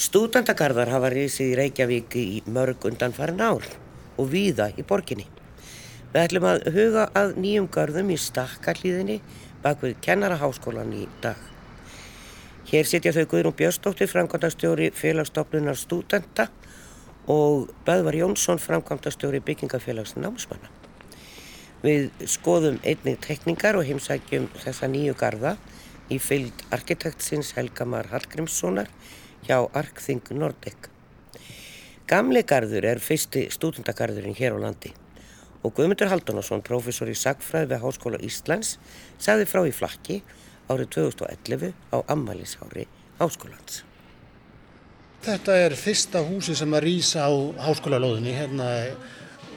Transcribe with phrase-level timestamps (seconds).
[0.00, 3.66] Stúdandagarðar hafa risið í Reykjavík í mörg undan farin ár
[4.16, 5.26] og víða í borginni.
[6.14, 9.18] Við ætlum að huga að nýjum garðum í stakkarlíðinni
[9.60, 11.36] bak við kennaraháskólan í dag.
[12.72, 16.48] Hér sitja þau Guðrún Björnsdóttir, framkvæmdastjóri félagsstofnunar stúdenta
[17.28, 20.72] og Böðvar Jónsson, framkvæmdastjóri byggingafélags námsmanna.
[21.84, 25.58] Við skoðum einnig tekningar og heimsækjum þessa nýju garða
[26.08, 28.88] í fylg arkitektsins Helgamar Hallgrímssonar
[29.46, 30.88] hjá Arkþing Nordic.
[32.10, 34.94] Gamli garður er fyrsti stúdendagarðurinn hér á landi
[35.60, 38.78] og Guðmundur Haldunarsson, professor í Sagfræði við Háskóla Íslands,
[39.20, 40.22] sagði frá í flakki
[40.72, 42.86] árið 2011 á ammaliðsári
[43.20, 43.82] Háskólands.
[45.20, 48.68] Þetta er fyrsta húsi sem að rýsa á háskólalóðinni hérna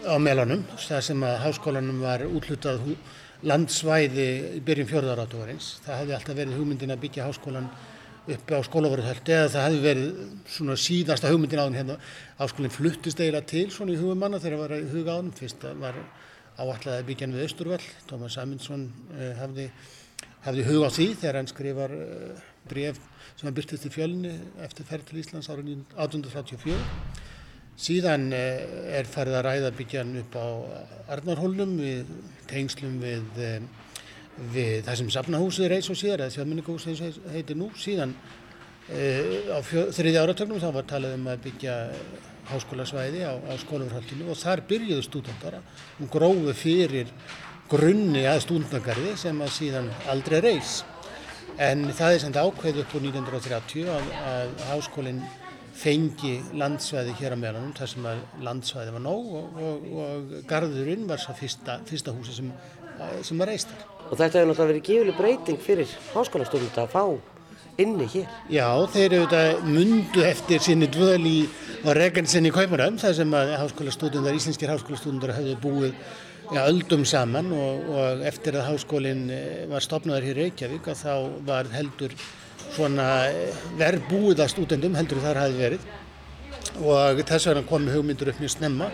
[0.03, 2.83] á Melanum, það sem að háskólanum var útlutað
[3.47, 4.27] landsvæði
[4.57, 5.77] í byrjun fjörðarátuvarins.
[5.85, 7.69] Það hefði alltaf verið hugmyndin að byggja háskólan
[8.23, 10.19] uppi á skólaverðhöldi eða það hefði verið
[10.53, 11.97] svona síðasta hugmyndin á henni hérna.
[12.39, 15.33] Áskólinn fluttist eiginlega til svona í hugum manna þegar það var í huga ánum.
[15.35, 15.99] Fyrst var
[16.55, 17.89] áallega byggjan við Östurvall.
[18.07, 19.67] Tómas Aminsson eh, hafði,
[20.47, 23.03] hafði hug á því þegar hann skrifar eh, bref
[23.35, 26.79] sem hann byrtist í fjölni eftir ferð til Íslands árið 1834.
[27.83, 30.47] Síðan eh, er farið að ræða byggjan upp á
[31.17, 32.13] Arnarhólnum við
[32.47, 33.43] tengslum við
[34.53, 39.53] við það sem safnahúsið reys og síðar eða þjóðminningahúsið eins og heitir nú síðan uh,
[39.53, 41.75] á þriðja áratögnum þá var talað um að byggja
[42.49, 45.61] háskólasvæði á, á skólafurhaldinu og þar byrjuðu stúdendara
[46.01, 47.13] og gróðu fyrir
[47.71, 50.81] grunni að stúdendagarði sem að síðan aldrei reys
[51.61, 55.23] en það er samt ákveð upp úr 1930 að, að háskólinn
[55.73, 61.07] fengi landsvæði hér á meðanum þar sem að landsvæði var nóg og, og, og garðurinn
[61.09, 62.51] var svo fyrsta, fyrsta húsi sem,
[63.25, 67.05] sem var reist þar Og þetta hefur náttúrulega verið gífileg breyting fyrir háskólastofnunda að fá
[67.81, 68.35] inni hér.
[68.53, 71.39] Já, þeir eru þetta mundu eftir sinni dvöl í
[71.97, 75.97] Regensen í Kauparum, þar sem að háskólastofnundar, íslenskir háskólastofnundar hafðu búið
[76.51, 81.01] ja, öldum saman og, og eftir að háskólinn eh, var stopnaður hér í Reykjavík að
[81.01, 81.13] þá
[81.49, 82.13] var heldur
[82.75, 85.91] svona eh, verð búið að stúdendum heldur þar hafi verið
[86.85, 88.93] og þess vegna komi hugmyndur upp mjög snemma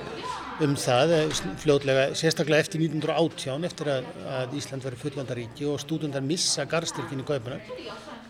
[0.66, 6.25] um það eh, fljóðlega, sérstaklega eftir 1918 eftir að, að Ísland verið fullandaríki og stúdundar
[6.25, 7.59] missa garstyrkin í Gaupana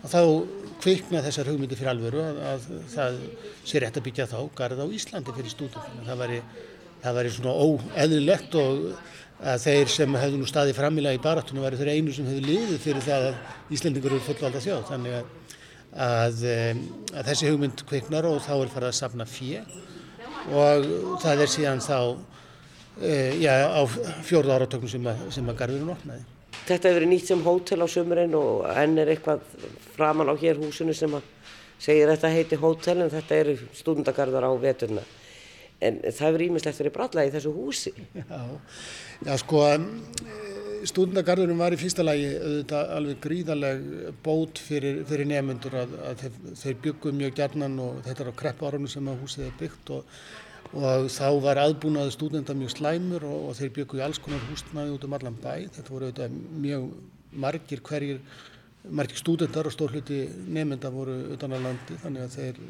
[0.00, 0.20] og þá
[0.80, 3.18] kvikna þessar hugmyndi fyrir alvöru að, að það
[3.68, 6.42] sé rétt að byggja þá garð á Íslandi fyrir stúdundar það væri,
[7.02, 8.86] það væri svona óeðlilegt og
[9.40, 12.82] að þeir sem hefðu nú staðið framilega í barátunum væri þeir einu sem hefðu liðið
[12.84, 14.82] fyrir það að Íslandingur eru fullvalda þjóð.
[14.90, 15.14] Þannig
[15.96, 16.82] að, eh,
[17.14, 19.62] að þessi hugmynd kviknar og þá er farið að safna fjö
[20.50, 21.98] og það er síðan þá
[23.00, 23.82] e, já, á
[24.26, 26.26] fjórða áratöknum sem, sem að garðurinn opnaði.
[26.66, 29.44] Þetta hefur verið nýtt sem hótel á sömurinn og enn er eitthvað
[29.94, 31.26] framan á hér húsinu sem að
[31.80, 35.04] segir þetta heiti hótel en þetta eru stúndagarðar á veturna.
[35.80, 37.92] En það hefur ímislegt verið bralla í þessu húsi.
[38.12, 38.40] Já,
[39.24, 39.62] já sko
[40.88, 42.28] stúndagarðurinn var í fyrsta lagi
[42.70, 43.82] alveg gríðaleg
[44.24, 48.40] bót fyrir, fyrir nefnundur að, að þeir, þeir byggum mjög gjarnan og þetta er á
[48.42, 50.20] krepp árunum sem að húsið er byggt og,
[50.72, 54.94] og þá var aðbúnaði stúdenda mjög slæmur og, og þeir byggu í alls konar húsnaði
[54.96, 55.52] út um allan bæ.
[55.76, 56.88] Þetta voru auðvitað mjög
[57.46, 58.22] margir hverjir,
[58.90, 62.62] margir stúdendar og stór hluti nefnda voru utan á landi þannig að þeir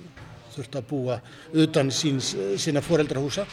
[0.54, 1.20] þurfti að búa
[1.62, 3.46] utan síns, sína foreldrahúsa.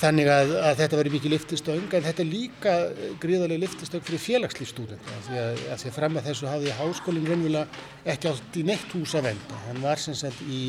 [0.00, 2.74] Þannig að, að þetta verið mikið liftistöng en þetta er líka
[3.20, 8.12] gríðarlega liftistöng fyrir félagslífstúdenta því að, að því að fram að þessu hafði háskólinn raunverulega
[8.14, 9.58] ekki átt í neitt hús að venda.
[9.66, 10.60] Hann var sem sagt í,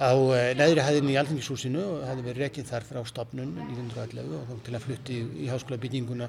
[0.00, 4.46] á eh, neðri hæðinni í Alþingishúsinu og hafði verið rekkinn þar frá stopnun 1911 og
[4.48, 6.28] þá til að flutti í, í háskólabygginguna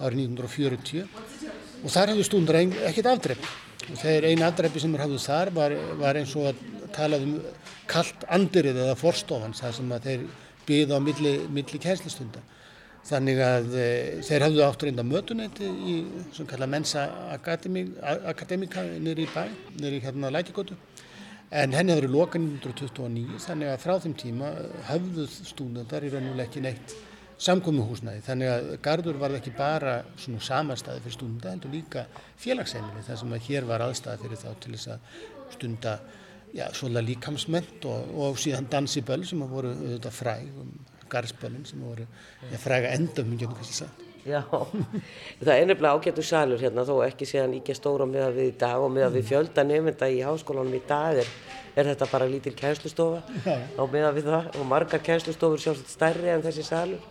[0.00, 1.04] árið 1940
[1.82, 3.50] og þar hafði stúndar ekkert afdrepp.
[3.90, 6.64] Þegar eina afdreppi sem er hafðið þar var, var eins og að
[6.96, 7.36] talað um
[7.90, 10.24] kallt andirið eða forstofans það sem að þeir
[10.66, 12.42] byggð á milli, milli kænslistunda.
[13.02, 13.86] Þannig að e,
[14.22, 15.94] þeir hafðu átt reynda mötunætti í
[16.30, 19.42] svona kalla mensa akademika nýri í bæ,
[19.80, 20.76] nýri hérna lækigótu.
[21.52, 24.52] En henni verið lokan 1929 þannig að frá þeim tíma
[24.88, 26.94] hafðu stúdendar í raun og ekki neitt
[27.42, 28.22] samkomiðhúsnaði.
[28.24, 32.06] Þannig að Gardur var ekki bara svona samanstæði fyrir stúdenda heldur líka
[32.40, 35.22] félagsheimili þar sem að hér var aðstæði fyrir þá til þess að
[35.56, 35.96] stunda
[36.52, 40.72] já, svolítið líkamsment og, og síðan dansiböll sem voru auðvitað fræg um
[41.12, 44.08] garðsböllin sem voru ja, fræga endum getum kannski sagt.
[44.22, 44.44] Já,
[45.42, 48.58] það er nefnilega ágættu salur hérna þó ekki séðan ekki stóra með að við í
[48.60, 51.32] dag og með að við fjölda nefnda í háskólanum í dag er,
[51.74, 56.30] er þetta bara lítil kænslustofa á með að við það og margar kænslustofur sjálfsagt stærri
[56.30, 57.10] en þessi salur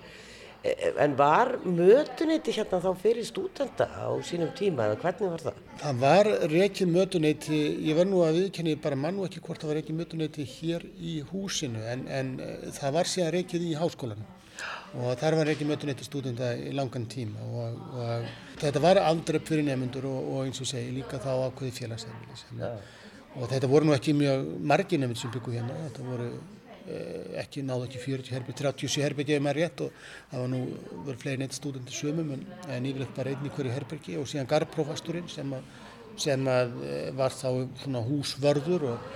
[0.62, 5.56] en var mötuneyti hérna þá fyrir stúdenda á sínum tíma eða hvernig var það?
[5.82, 9.72] Það var reikið mötuneyti, ég verð nú að viðkenni bara mann og ekki hvort það
[9.72, 14.30] var reikið mötuneyti hér í húsinu en, en eh, það var síðan reikið í háskólanum
[15.02, 18.32] og þar var reikið mötuneyti stúdenda í langan tíma og, og
[18.62, 22.72] þetta var aldrei fyrir nefnundur og, og eins og segi líka þá ákveði félagsefni
[23.32, 26.34] og þetta voru nú ekki mjög margi nefndur sem byggu hérna, þetta voru
[27.42, 29.98] ekki náðu ekki 40 herbygg, 37 herbyggi ef maður rétt og
[30.32, 30.62] það var nú
[31.08, 34.50] verið fleiri neitt stúdenti sömum en, en yfirleitt bara einn í hverju herbyggi og síðan
[34.52, 35.54] garðprófasturinn sem,
[36.20, 37.48] sem að eh, var þá
[37.84, 39.08] svona húsvörður og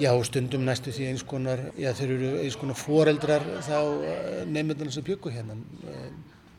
[0.00, 4.94] já stundum næstu því eins konar, já þeir eru eins konar foreldrar þá eh, nefndurna
[4.94, 5.58] sem byggu hérna.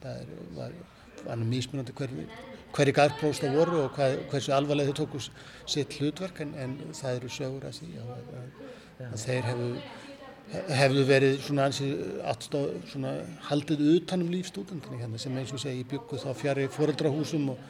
[0.02, 0.76] Það er, var,
[1.26, 2.28] var mísmunandi hverju
[2.76, 7.20] hverju garðprófs það voru og hvað, hversu alvarlega þau tóku sitt hlutverk en, en það
[7.20, 8.10] eru sögur að því að,
[8.40, 8.66] að,
[9.08, 9.70] að þeir hefðu
[10.54, 11.70] hefðu verið svona,
[12.30, 13.16] aðstof, svona
[13.50, 17.66] haldið utanum lífstúdendinni hérna sem eins og segi byggu þá fjari foreldrahúsum og,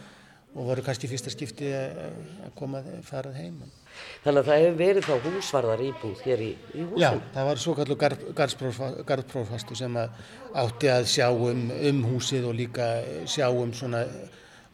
[0.55, 3.57] og voru kannski fyrsta skipti að koma farað heim.
[4.25, 7.01] Þannig að það hefur verið þá húsvarðar íbúð hér í, í húsum?
[7.01, 7.97] Já, það var svo kallu
[9.11, 10.23] garðprófastu sem að
[10.65, 12.89] átti að sjá um, um húsið og líka
[13.23, 14.03] sjá um svona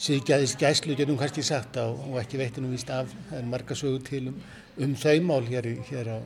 [0.01, 4.01] síðgæðist gæslu, getum kannski sagt á, og ekki veitinu víst af, það er marga sögur
[4.07, 4.39] til um,
[4.81, 6.19] um þau mál hér, hér á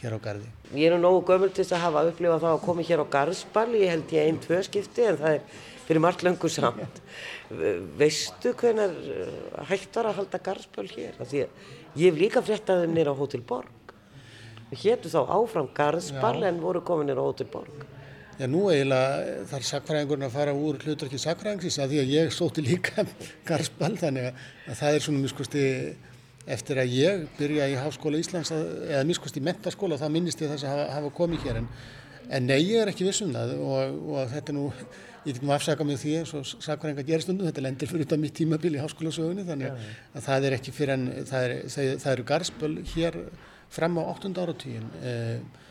[0.00, 0.50] hér á gardi.
[0.74, 3.70] Ég er nú nógu gömul til að hafa upplifað þá að komi hér á garðsball,
[3.78, 7.00] ég held ég einn tvö skipti en það er fyrir margt löngu samt.
[8.00, 9.34] Veistu hvernig eh,
[9.70, 11.18] hægt var að halda garðsball hér?
[11.22, 13.94] Því að ég hef líka fréttaðið um nýra á Hotel Borg.
[14.70, 16.48] Við héttum þá áfram garðsball Já.
[16.50, 17.86] en voru komið nýra á Hotel Borg.
[18.36, 22.64] Já, nú eiginlega þarf sakfræðingurinn að fara úr hlutarki sakfræðingsins að því að ég sóti
[22.66, 23.06] líka
[23.48, 25.56] garðsball þannig að það er svona mjög skoðst
[26.46, 30.66] eftir að ég byrja í Háskóla Íslands eða miskust í mentaskóla þá minnist ég þess
[30.66, 31.68] að hafa, hafa komið hér en,
[32.30, 34.68] en nei ég er ekki vissum það og, og þetta nú,
[35.26, 38.36] ég get nú afsaka mig því eins og sakvarenga gerstundum, þetta lendir fyrir þetta mitt
[38.38, 42.10] tímabil í Háskólasögunni þannig að, að það er ekki fyrir en það, er, það, það
[42.14, 43.20] eru garspöl hér
[43.76, 44.34] fram á 8.
[44.38, 45.62] áratíðin eh,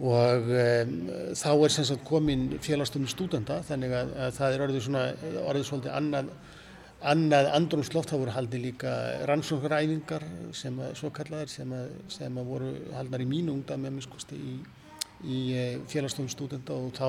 [0.00, 0.94] og eh,
[1.36, 5.04] þá er sem sagt komin félagstöfnum stúdenda þannig að, að það er orðið svona,
[5.46, 6.32] orðið svolítið annað
[7.00, 8.90] Annað andrumsloft, það voru haldið líka
[9.30, 13.94] rannsóknaræfingar sem að, svo kallaðar sem að, sem að voru haldnar í mínu ungdami að
[13.96, 14.56] miskusti í,
[15.24, 17.08] í eh, félagstofnum stúdenda og þá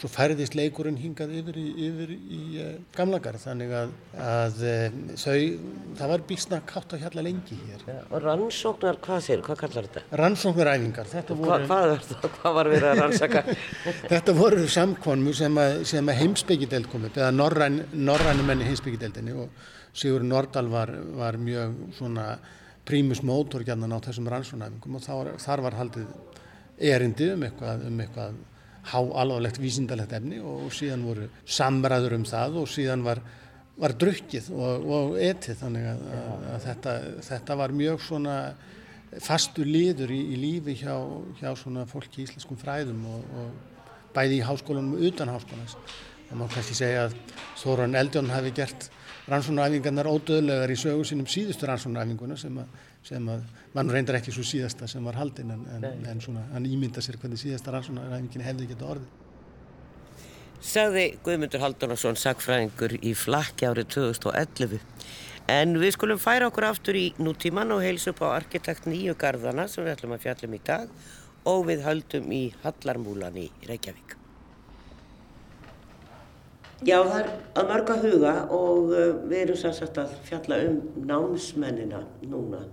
[0.00, 5.36] svo færðist leikurinn hingað yfir í, yfir í uh, gamlagar þannig að, að uh, þau,
[6.00, 7.84] það var bísna kátt að hjalla lengi hér.
[7.86, 10.04] Ja, og rannsóknar, hvað sér, hvað kallar þetta?
[10.22, 11.14] Rannsóknaræfingar.
[11.30, 13.44] Voru, Hva, hvað, það, hvað var verið að rannsaka?
[14.14, 17.32] þetta voru samkvonmu sem að, að heimsbyggideld komið, eða
[17.94, 22.32] norrænum enni heimsbyggideldinni og Sigur Nordal var, var mjög svona
[22.84, 26.08] prímus mótor gæðan á þessum rannsóknaræfingum og þar, þar var haldið
[26.78, 28.36] erindi um eitthvað, um eitthvað
[28.90, 33.20] há alvarlegt vísindalegt efni og síðan voru samræður um það og síðan var,
[33.80, 36.96] var drukkið og, og etið þannig að, að, þetta,
[37.28, 38.38] þetta var mjög svona
[39.24, 40.96] fastur liður í, í lífi hjá,
[41.38, 45.78] hjá svona fólki í íslenskum fræðum og, og bæði í háskólanum og utan háskólans.
[46.28, 47.16] Það má kannski segja að
[47.60, 48.88] Þóran Eldjón hafi gert
[49.30, 53.42] rannsónaræfingarnar ódöðlegar í sögu sínum síðustu rannsónaræfinguna sem að sem að
[53.74, 57.18] mann reyndar ekki svo síðasta sem var haldinn en, en, en svona hann ímynda sér
[57.20, 59.20] hvernig síðasta rannsónaræfingin hefði geta orðið.
[60.64, 64.78] Sagði Guðmundur Haldunarsson sagfræðingur í flakki árið 2011
[65.52, 69.68] en við skulum færa okkur aftur í nútíman og heilsa upp á arkitekt nýju garðana
[69.68, 70.94] sem við ætlum að fjallum í dag
[71.52, 74.16] og við höldum í Hallarmúlan í Reykjavík.
[76.84, 77.28] Já, það er
[77.60, 82.64] að marga huga og uh, við erum sannsagt að fjalla um námsmennina núna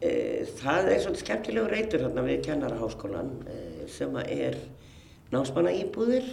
[0.00, 3.56] það er svona skemmtilegu reytur hérna við kennaraháskólan e,
[3.92, 4.56] sem er
[5.32, 6.30] námsmanna íbúðir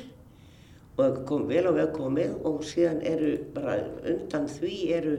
[0.97, 3.75] og kom vel á veg komið og síðan eru bara
[4.07, 5.17] undan því eru,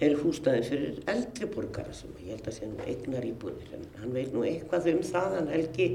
[0.00, 3.74] eru húsnæðin fyrir eldri borgara sem ég held að sé nú eignar íbúðir.
[3.76, 5.88] En hann veit nú eitthvað um það hann Helgi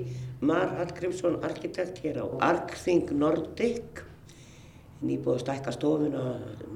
[0.43, 4.03] Mar Hallgrímsson arkitekt hér á Arkþing Nordic
[5.03, 6.24] nýbúið að stækka stofuna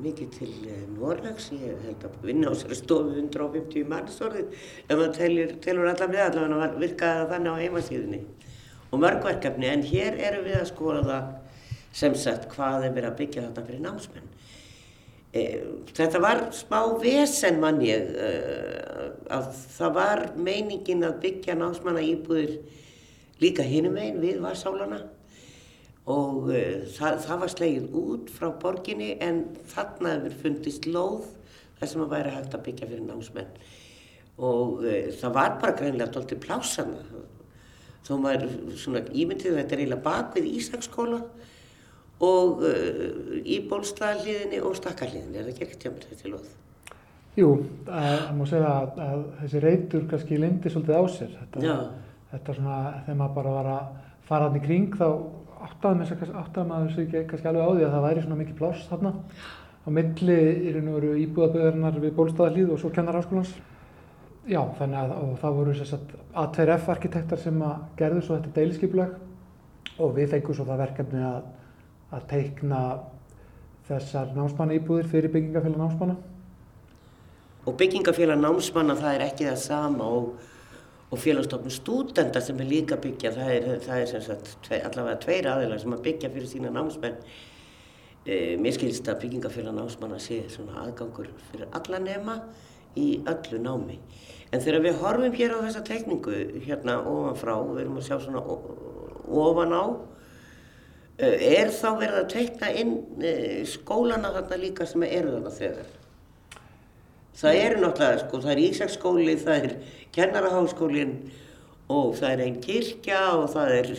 [0.04, 5.14] mikið til eh, Norrlags, ég held að vinna á sér stofu 150 mannstorðin ef maður
[5.18, 8.22] telur, telur alla með allavega að virka þannig á heimasíðinni
[8.92, 11.20] og mörgverkefni en hér eru við að skoða
[11.96, 14.34] sem sagt hvað er verið að byggja þetta fyrir námsmenn.
[15.34, 15.42] E,
[15.98, 18.32] þetta var smá vesen mann ég e,
[19.34, 22.58] að það var meiningin að byggja námsmanna íbúðir
[23.42, 25.04] líka hinum einn við varsálana
[26.08, 31.26] og uh, það, það var slegið út frá borginni en þarna hefur fundist lóð
[31.80, 33.58] þar sem að væri hægt að byggja fyrir námsmenn
[34.38, 37.26] og uh, það var bara greinlega doldið plásana
[38.08, 41.20] þó maður svona ímyndið þetta er eiginlega bak við Ísaksskóla
[42.24, 46.48] og uh, í bólstaðliðinni og stakkarliðinni, er það ekki ekki tjámið þetta lóð?
[47.38, 47.50] Jú,
[47.86, 51.34] það má segja að, að þessi reytur kannski lindi svolítið á sér.
[51.38, 51.74] Þetta,
[52.32, 53.92] þetta svona, þegar maður bara var að
[54.30, 55.10] fara hann í kring þá
[55.68, 58.60] áttaði maður sig- áttaði maður sig kannski alveg á því að það væri svona mikið
[58.60, 63.54] pláss þarna á milli í raun og veru íbúðaböðurnar við Bólstaðarlíð og svo kennarháskólans.
[64.48, 68.56] Já, þannig að og það voru þess að A2F arkitektar sem að gerðu svo þetta
[68.56, 69.16] deiliskypulag
[70.00, 71.48] og við fengum svo það verkefni að,
[72.16, 72.82] að teikna
[73.88, 76.16] þessar námsmanna íbúðir fyrir byggingafélag námsmanna.
[77.68, 80.30] Og byggingafélag námsmanna það er ekki það sama og,
[81.12, 85.48] og félagstofnum stúdenda sem er líka byggja, það er, það er sagt tve, allavega tveir
[85.54, 87.22] aðeinar sem að byggja fyrir sína námsmenn.
[88.28, 92.42] E, mér skilst að byggingafélag námsmanna sé svona aðgangur fyrir alla nema
[93.00, 94.02] í öllu námi.
[94.52, 96.36] En þegar við horfum hér á þessa tekningu,
[96.66, 99.86] hérna ofan frá, við erum að sjá svona ofan á,
[101.16, 103.32] e, er þá verið að teikna inn e,
[103.64, 105.96] skólana þarna líka sem eru þarna þegar?
[107.38, 109.74] Það eru náttúrulega, sko, það er Ísaksskóli, það er
[110.16, 111.18] kennaraháskólinn
[111.90, 113.92] og það er einn kirkja og það er,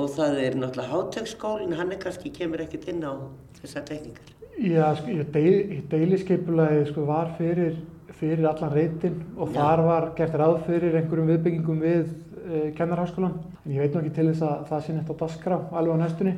[0.00, 3.12] og það er náttúrulega hátekskólinn, hann er kannski, kemur ekkert inn á
[3.60, 4.30] þessar tekníkar.
[4.54, 7.80] Já, sko, ég deil, ég deiliskeipulagi sko, var fyrir,
[8.20, 9.56] fyrir allan reytin og Já.
[9.58, 13.34] þar var gert ráð fyrir einhverjum viðbyggingum við uh, kennarháskólan.
[13.64, 16.02] En ég veit nú ekki til þess að það sé neitt á dasgrá alveg á
[16.04, 16.36] næstunni.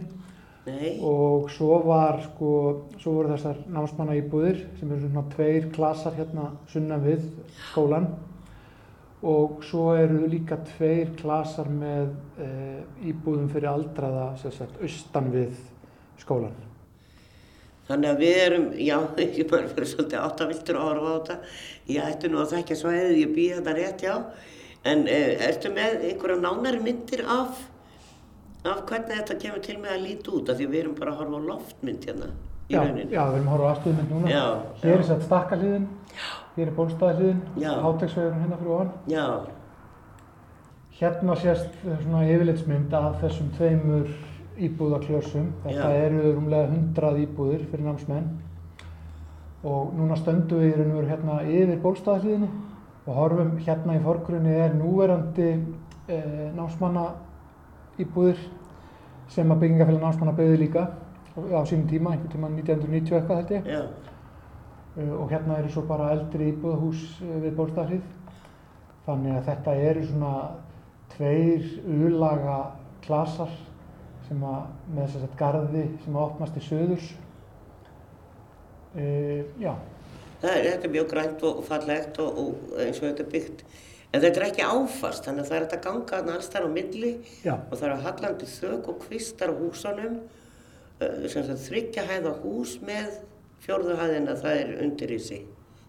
[0.67, 2.49] Nei, Og svo var, sko,
[2.99, 7.29] svo voru þessar námsmanna íbúðir sem eru svona tveir klasar hérna sunnan við
[7.69, 8.09] skólan.
[9.27, 15.57] Og svo eru líka tveir klasar með uh, íbúðum fyrir aldraða, sagt, austan við
[16.23, 16.55] skólan.
[17.89, 18.97] þannig að við erum, já,
[19.41, 21.37] ég bara fyrir svolítið áttaviltur að horfa á þetta.
[21.95, 24.17] Ég ætti nú að þekkja svæðið, ég býð þetta rétt, já.
[24.87, 27.63] En e, ertu með einhverja nánari myndir af,
[28.67, 30.51] af hvernig þetta kemur til með að líti út?
[30.51, 32.35] Af því við erum bara að horfa á loftmynd hérna
[32.69, 33.07] í Já, rauninni.
[33.13, 34.29] já, við erum að horfa á afstöðumynd núna.
[34.31, 34.45] Já,
[34.83, 35.07] Hér er já.
[35.11, 35.87] sett stakkarliðin,
[36.57, 37.41] hér er bólstaðarliðin,
[37.85, 38.91] hátegsvegurinn hérna fyrir ofan.
[39.13, 39.27] Já,
[40.97, 44.07] Hérna sést svona yfirlitsmynd af þessum tveimur
[44.65, 45.51] íbúðaklössum.
[45.67, 48.31] Þetta eru rúmlega 100 íbúðir fyrir námsmenn.
[49.67, 52.49] Og núna stöndum við í raun og veru hérna yfir bólstaðarliðinni
[53.07, 55.51] og horfum hérna í forgrunni er núverandi
[56.09, 57.05] eh, námsmanna
[58.01, 58.41] íbúðir
[59.29, 60.87] sem að byggingafélag námsmanna byggði líka
[61.37, 63.71] á sínum tíma, einhvern tíma 1990 eitthvað held ég.
[64.97, 68.07] Uh, og hérna eru svo bara eldri íbúðahús uh, við Bólstaðhlið.
[69.07, 70.35] Þannig að þetta eru svona
[71.13, 72.57] tveir ulaga
[73.05, 73.53] klasar
[74.27, 77.11] sem að, með þess að garði sem að opnast til söðurs.
[78.97, 79.75] Uh, já,
[80.41, 83.67] það er, þetta er mjög grænt og fallegt og, og eins og þetta er byggt.
[84.15, 86.67] En þetta er ekki áfast, þannig að það er hægt að ganga þarna alls þar
[86.67, 87.13] á milli
[87.45, 90.15] já, og það eru hallandi þök og kvistar á húsunum,
[91.01, 93.21] þryggja hæða hús með
[93.65, 95.47] fjórðu hæðina, það er undir í sig,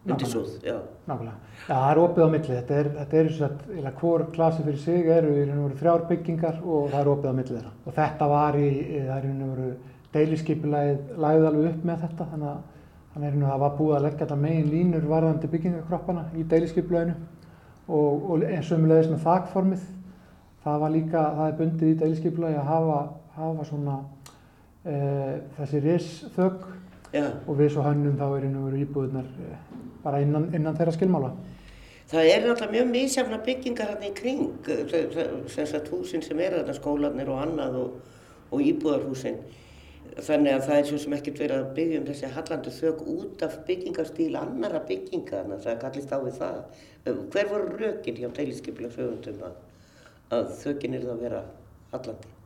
[0.07, 1.35] undir súð, nákvæmlega.
[1.67, 2.55] Já, það er opið á milli.
[2.55, 6.07] Þetta er, þetta að eða hvor klasi fyrir sig eru í raun og veru þrjár
[6.11, 7.75] byggingar og það er opið á milli þeirra.
[7.83, 9.69] Og þetta var í, það er í raun og veru
[10.15, 12.65] deiliskypulæðið lagði alveg upp með þetta þannig að
[13.17, 17.15] þannig að það var búið að leggja þetta megin línur varðandi byggingakroppana í deiliskypulæðinu
[17.87, 19.85] og, og eins og umleðis með þakformið
[20.65, 22.99] það var líka, það er bundið í deiliskypulæði að hafa,
[23.37, 23.97] hafa svona
[24.87, 26.67] þessi risþögg
[27.13, 27.27] já.
[27.47, 29.61] og við svo hönnum þá er einu veru íbúðunar eh,
[30.03, 31.31] bara innan, innan þeirra skilmála.
[32.07, 36.75] Það er náttúrulega mjög mísjafna byggingar hérna í kring, eh, sagt húsin sem eru þarna,
[36.77, 38.19] skólanir og annað og,
[38.51, 39.41] og íbúðarhúsin.
[40.17, 43.43] Þannig að það er svo sem ekkert verið að byggja um þessi hallandi þök út
[43.45, 46.63] af byggingarstíl annara bygginga, þannig að það kallist á við það.
[47.03, 49.61] Eh, Hver voru rökin hjá deiliskypilega sögundum að,
[50.39, 51.45] að þökin eru það að vera
[51.91, 52.36] hallandi?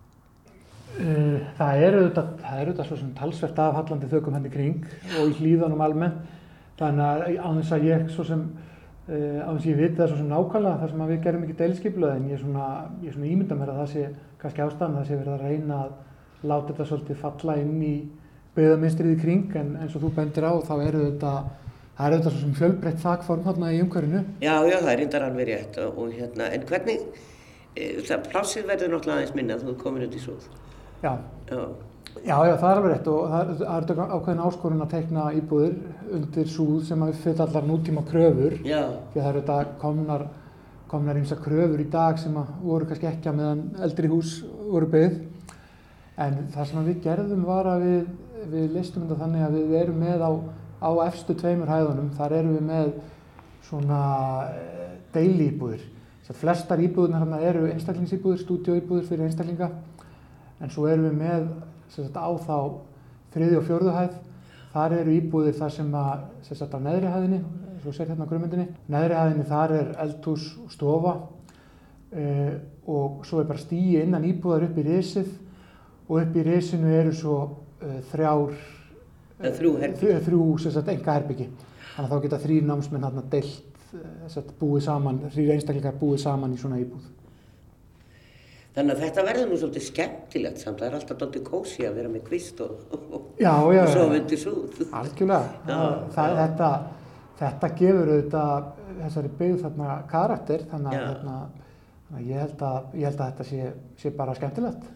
[0.99, 4.85] Eh, Það eru auðvitað, svo sem talsvert af hallandi þökum henni kring
[5.19, 6.19] og í hlýðanum almennt.
[6.81, 8.41] Þannig að á þess að ég svo sem,
[9.07, 11.43] uh, á þess að ég viti það svo sem nákvæmlega þar sem að við gerum
[11.45, 12.69] ekki deiliskypulega en ég er svona,
[13.11, 14.05] svona ímynda mér að það sé
[14.41, 15.91] kannski ástæðan það sé verið að reyna að
[16.49, 17.91] láta þetta svolítið falla inn í
[18.55, 21.35] byggðaminstrið í kring en eins og þú bendir á þá eru þetta,
[21.99, 24.23] það eru þetta svo sem fjölbreytt þakform þarna í umhverfinu.
[24.41, 27.05] Já, já, það er reyndar alveg rétt og, hérna, en hvernig,
[28.09, 30.49] það plássið verður náttúrulega aðeins minna þú er komin út í súð.
[31.01, 31.17] Já,
[31.49, 31.61] Já,
[32.21, 35.75] Já, já, það er alveg rétt og það er- ákveðin áskorun að teikna íbúðir
[36.11, 38.57] undir súð sem að uppfylla allar nútíma kröfur.
[38.67, 38.81] Já,
[39.13, 40.25] því að það eru þetta komnar,
[40.91, 44.33] komnar ímsa kröfur í dag sem að voru kannski ekki að meðan eldri hús
[44.69, 45.21] voru byggð.
[46.17, 48.03] En það sem að við gerðum var að við,
[48.51, 50.31] við listum þetta þannig að við erum með á,
[50.83, 52.11] á efstu tveimur hæðunum.
[52.19, 52.93] Þar erum við með
[53.69, 54.03] svona
[54.51, 55.87] eh, deili íbúðir
[56.21, 59.71] Þess að flestar íbúðunar eru einstaklingsíbúðir, stúdíóíbúðir fyrir einstaklinga
[60.61, 61.47] en svo erum við með
[61.91, 62.57] sagt, á þá
[63.33, 64.17] þriði og fjörðu hæð.
[64.71, 67.41] Þar eru íbúðir þar sem að, sagt á neðri hæðinni,
[67.83, 68.67] svo sér hérna á grunnmyndinni.
[68.91, 72.53] Neðri hæðinni þar er eldhús og stofa uh,
[72.91, 75.33] og svo er bara stíi innan íbúðar upp í risið
[76.07, 78.55] og upp í risinu eru svo uh, þrjár,
[79.41, 79.69] Eða þrjú
[80.27, 81.47] þrjú, sagt enga herbyggi.
[81.95, 83.79] Þannig að þá geta þrýr námsmenn hérna deilt,
[84.29, 87.07] sagt búið saman, þrýr einstaklingar búið saman í svona íbúð.
[88.71, 90.79] Þannig að þetta verður nú svolítið skemmtilegt samt.
[90.79, 94.77] Það er alltaf doldið kósi að vera með kvist og, og, og vindur súð.
[94.95, 95.81] Algjörlega.
[96.15, 96.35] Það.
[96.37, 96.69] Þetta,
[97.41, 98.69] þetta gefur auðvitað
[99.01, 101.35] þessari byggð þarna karakter þannig að, hérna,
[102.07, 104.89] þannig að ég, held að ég held að þetta sé, sé bara skemmtilegt.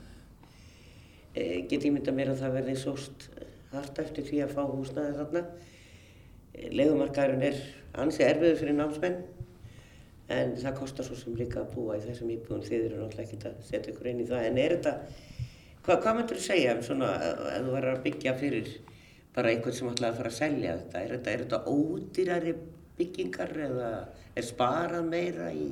[1.35, 3.29] E, get ég mynda mér að það verði sóst
[3.75, 5.45] hart eftir því að fá húsnaði þarna.
[6.55, 7.59] E, Legumarkaðurinn er
[8.05, 9.19] ansi erfiður fyrir námsmenn
[10.33, 13.49] en það kostar svo sem líka að búa í þessum íbúðum þið eru náttúrulega ekki
[13.49, 14.45] að setja ykkur inn í það.
[14.49, 14.93] En er þetta,
[15.85, 18.71] hvað, hvað myndur þú segja um svona ef þú verður að byggja fyrir
[19.35, 21.01] bara einhvern sem ætlaði að fara að selja þetta?
[21.03, 22.55] Er þetta, er þetta ódýrari
[22.95, 23.89] byggingar eða
[24.35, 25.67] er sparað meira í,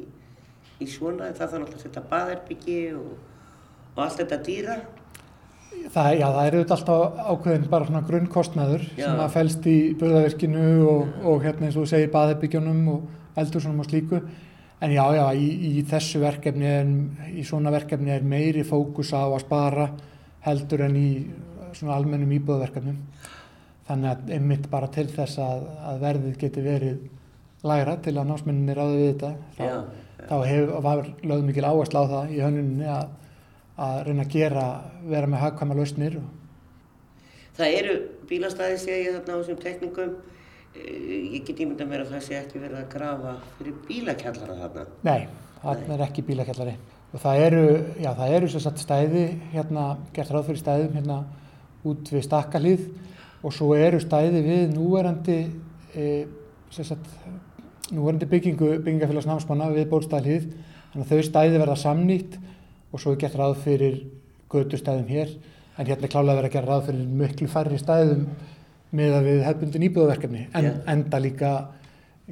[0.77, 1.31] í svona?
[1.33, 3.15] Það þannig að setja baðherbyggi og,
[3.95, 4.77] og allt þetta dýra.
[5.73, 9.07] Það, já, það er auðvitað alltaf ákveðin bara svona grunnkostnaður Já.
[9.07, 13.07] sem að felst í burðavirkinu og, og hérna eins og segir baðherbyggjunum og
[13.39, 14.21] eldursunum og slíku.
[14.83, 15.47] En já, já, í,
[15.79, 16.89] í þessu verkefni, er,
[17.31, 19.87] í svona verkefni er meiri fókus á að spara
[20.43, 21.09] heldur en í
[21.77, 22.97] svona almennum íbúðverkefnum.
[23.87, 27.01] Þannig að einmitt bara til þess að, að verðið geti verið
[27.67, 29.31] lægra til að námsmenninni ráði við þetta.
[29.57, 29.75] Þá, Já,
[30.27, 33.17] þá hef, var lögð mikil áherslu á það í hönnuninni að,
[33.87, 34.67] að reyna að gera,
[35.15, 36.19] vera með hagkvæma lausnir.
[37.57, 37.97] Það eru
[38.29, 40.15] bílastæði ég þarna á þessum tekningum.
[40.73, 44.85] Eh, Ég get ímynda mér að það sé ekki verið að grafa fyrir bílakjallara þarna.
[45.05, 45.27] Nei,
[45.61, 46.75] það er ekki bílakjallari.
[47.13, 47.63] Og það eru,
[48.01, 49.83] já, það eru sem sagt stæði, hérna,
[50.15, 51.17] gert ráð fyrir stæðum hérna
[51.85, 52.87] út við stakkalíð
[53.43, 55.37] og svo eru stæði við núverandi,
[55.93, 56.07] e,
[56.73, 57.09] sem sagt,
[57.91, 60.49] núverandi byggingu, byggingafélags námsmanna við bólstæðalíð.
[60.93, 62.39] Þannig að þau stæði verða samnýtt
[62.93, 63.99] og svo er gert ráð fyrir
[64.53, 65.37] gödustæðum hér.
[65.77, 68.25] En hérna er klálega verið að gera ráð fyrir miklu færri stæðum
[68.93, 70.43] með að við hefbundin íbúðaverkefni.
[70.53, 70.73] En Já.
[70.93, 71.53] enda líka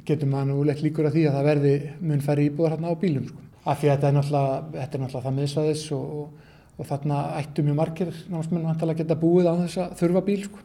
[0.06, 3.02] getur maður nú leitt líkur að því að það verði mun færri íbúðar hérna á
[3.02, 3.42] bílum sko.
[3.62, 7.18] af því að þetta er náttúrulega, þetta er náttúrulega það miðsvæðis og, og, og þarna
[7.38, 10.64] ættu mjög margir námsmenn vantilega geta búið á þess að þurfa bíl sko.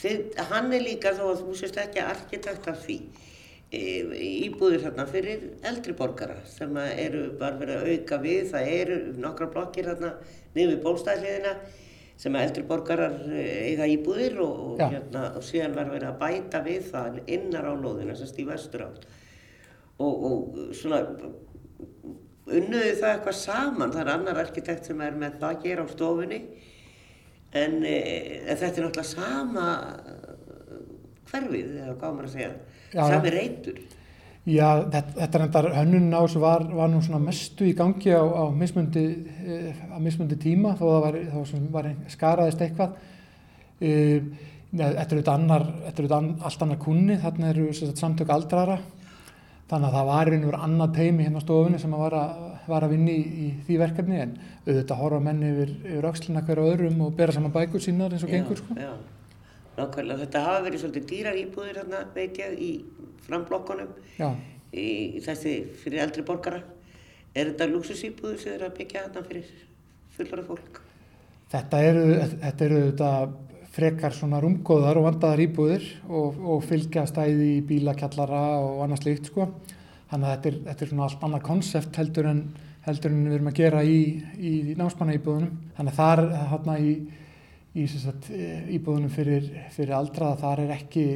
[0.00, 0.20] Þið,
[0.52, 2.98] hann er líka þó að þú sést ekki arkitekt af því.
[3.70, 3.80] E,
[4.46, 8.40] íbúðir þarna fyrir eldri borgara sem eru bara verið að auka við.
[8.52, 10.14] Það eru nokkra blokkir þarna
[10.56, 11.54] niður bólstæðliðina
[12.20, 16.18] sem að eldri borgarar eh, eiga íbúðir og, og, hérna, og síðan var verið að
[16.20, 19.06] bæta við það innar á lóðina, sem stíf vestur átt.
[20.00, 21.00] Og, og svona
[22.50, 26.40] unnuðu það eitthvað saman, það er annar arkitekt sem er með það hér á stofunni.
[27.56, 27.96] En, e,
[28.46, 29.66] þetta er náttúrulega sama
[30.06, 30.84] eh,
[31.30, 32.52] hverfið, eða hvað maður að segja,
[32.90, 33.80] Já, sami reytur.
[34.50, 38.24] Já, þetta, þetta endar hönnun á þessu var, var nú svona mestu í gangi á,
[38.24, 39.04] á mismundi,
[39.46, 41.18] eh, á mismundi tíma þó það var,
[41.76, 42.96] var skaraðist eitthvað.
[43.80, 44.30] Neð,
[44.70, 45.64] Þetta er auðvitað annar,
[46.46, 48.76] allt annar kunni, þarna eru samtök aldrara.
[49.70, 52.38] Þannig að það var einhver annað teimi hérna á stofunni sem að var að,
[52.70, 54.32] var að vinna í, í því verkefni en
[54.66, 58.26] auðvitað horfa menn yfir, yfir öxlina hver á öðrum og bera saman bækur sínar eins
[58.26, 58.74] og gengur sko.
[58.78, 58.90] Já,
[59.76, 60.24] nákvæmlega.
[60.24, 62.72] Þetta hafa verið svolítið dýrar íbúðir þarna, veit ég, í
[63.26, 63.90] framblokkunum,
[64.72, 64.86] í,
[65.18, 66.62] í þessi fyrir eldri borgara.
[67.30, 69.50] Er þetta luxusíbúður sem eru að byggja þarna fyrir
[70.16, 70.80] fullara fólk?
[71.50, 72.02] Þetta eru,
[72.42, 73.10] þetta eru þetta
[73.74, 79.30] frekar svona rúmgóðar og vandaðar íbúðir og, og fylgja stæði í bílakjallara og annað slíkt
[79.30, 79.46] sko.
[80.10, 82.42] Þannig að þetta er, þetta er svona allt annað konsept heldur en,
[82.86, 84.00] heldur en við erum að gera í,
[84.36, 85.52] í námsmanna íbúðunum.
[85.76, 86.94] Þannig að þar hérna í,
[87.78, 88.30] í sagt,
[88.74, 91.06] íbúðunum fyrir, fyrir aldraða þar er, ekki,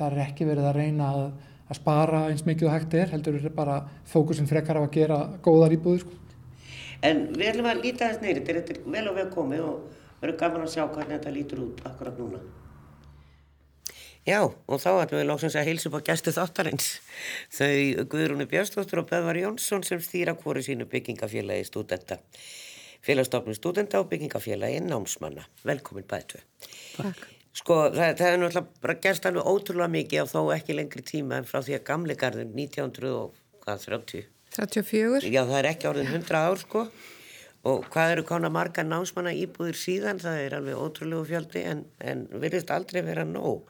[0.00, 1.22] þar er ekki verið að reyna að,
[1.68, 5.20] að spara eins mikið og hægt er, heldur er bara fókusin frekar á að gera
[5.44, 6.16] góðar íbúðir sko.
[7.06, 10.40] En við ætlum að líta þess neyri, þetta er vel og vel komið og verður
[10.42, 12.40] gaman að sjá hvernig þetta lítur út akkurat núna.
[14.28, 16.90] Já, og þá ætlum við lóksins að heilsa upp á gæstu þáttarins.
[17.56, 22.20] Þau Guðrúni Björnsdóttur og Böðvar Jónsson sem stýra hvori sínu byggingafélagi stúdenta.
[23.00, 25.48] Félagstofnum stúdenta og byggingafélagi námsmanna.
[25.64, 26.44] Velkomin bætu.
[27.00, 27.39] Takk.
[27.50, 31.40] Sko, það, það er náttúrulega bara gerst alveg ótrúlega mikið á þó ekki lengri tíma
[31.40, 34.28] en frá því að gamli garðin 1930.
[34.54, 35.30] 34.
[35.30, 36.84] Já, það er ekki orðin 100 ár sko
[37.70, 42.24] og hvað eru konar marga námsmanna íbúðir síðan, það er alveg ótrúlegu fjöldi en, en
[42.40, 43.68] virðist aldrei vera nóg.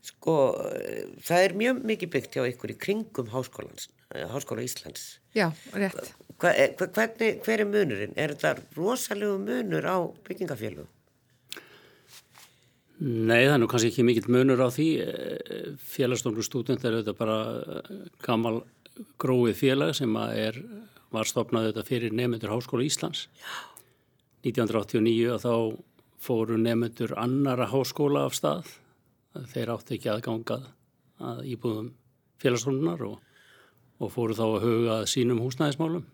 [0.00, 0.36] Sko,
[1.26, 5.18] það er mjög mikið byggt hjá ykkur í kringum háskólans, eh, háskóla Íslands.
[5.36, 6.14] Já, rétt.
[6.40, 8.16] Hva, eh, hva, hvernig, hver er munurinn?
[8.16, 10.88] Er þetta rosalegu munur á byggingafélög?
[13.00, 14.88] Nei, það er nú kannski ekki mikill munur á því.
[15.88, 17.38] Félagsdónur stúdent er auðvitað bara
[18.26, 18.60] gammal
[19.20, 20.58] gróið félag sem er,
[21.08, 23.28] var stopnað auðvitað fyrir nefnendur Háskóla Íslands.
[23.40, 23.70] Já.
[24.40, 25.54] 1989 og þá
[26.20, 28.70] fóru nefnendur annara háskóla af stað.
[29.52, 30.64] Þeir átti ekki aðgangað
[31.20, 31.90] að íbúðum
[32.40, 33.18] félagsdónunar og,
[34.00, 36.06] og fóru þá að huga sínum húsnæðismálum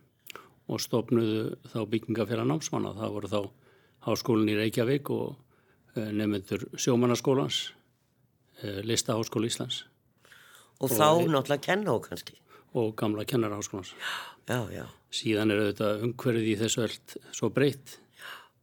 [0.67, 2.97] og stopnuðu þá byggingafélag námsmanna.
[2.99, 3.41] Það voru þá
[4.09, 5.46] háskólinn í Reykjavík og eh,
[5.97, 7.73] nefnendur sjómannaskólans,
[8.63, 9.85] eh, listaháskóla Íslands.
[10.81, 12.37] Og, og þá náttúrulega kenna og kannski?
[12.77, 13.95] Og gamla kennarháskólans.
[14.49, 14.85] Já, já.
[15.11, 16.97] Síðan er auðvitað umhverfið í þessu öll
[17.33, 17.99] svo breytt.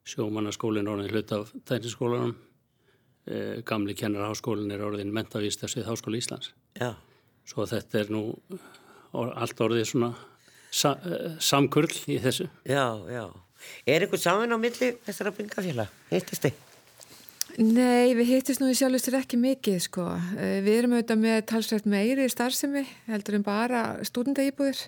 [0.05, 2.35] Sjómannaskólinn er orðin hlut af tækniskólanum,
[3.27, 6.51] eh, gamli kennarháskólinn er orðin mentavístasvið Háskóla Íslands.
[6.75, 6.93] Já.
[7.45, 8.37] Svo þetta er nú
[9.13, 10.13] allt orðið svona
[10.71, 10.95] sa,
[11.39, 12.49] samkurl í þessu.
[12.65, 13.25] Já, já.
[13.87, 15.91] Er eitthvað saman á milli þessara byggingafélag?
[16.11, 16.72] Hittist þið?
[17.61, 20.07] Nei, við hittist nú í sjálfstur ekki mikið sko.
[20.33, 24.79] Við erum auðvitað með talsvægt meiri starfsemi heldur en bara stúdendaýbúðir.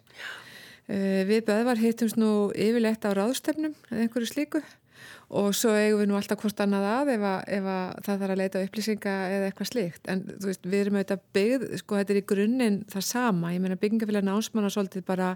[0.90, 4.64] Við beðvar hittumst nú yfirleitt á ráðstefnum eða einhverju slíku
[5.36, 8.34] og svo eigum við nú alltaf hvort annað að ef, að, ef að það þarf
[8.34, 12.14] að leita upplýsinga eða eitthvað slíkt en þú veist, við erum auðvitað byggð, sko þetta
[12.14, 15.32] er í grunninn það sama, ég meina byggingafélag námsmann og svolítið bara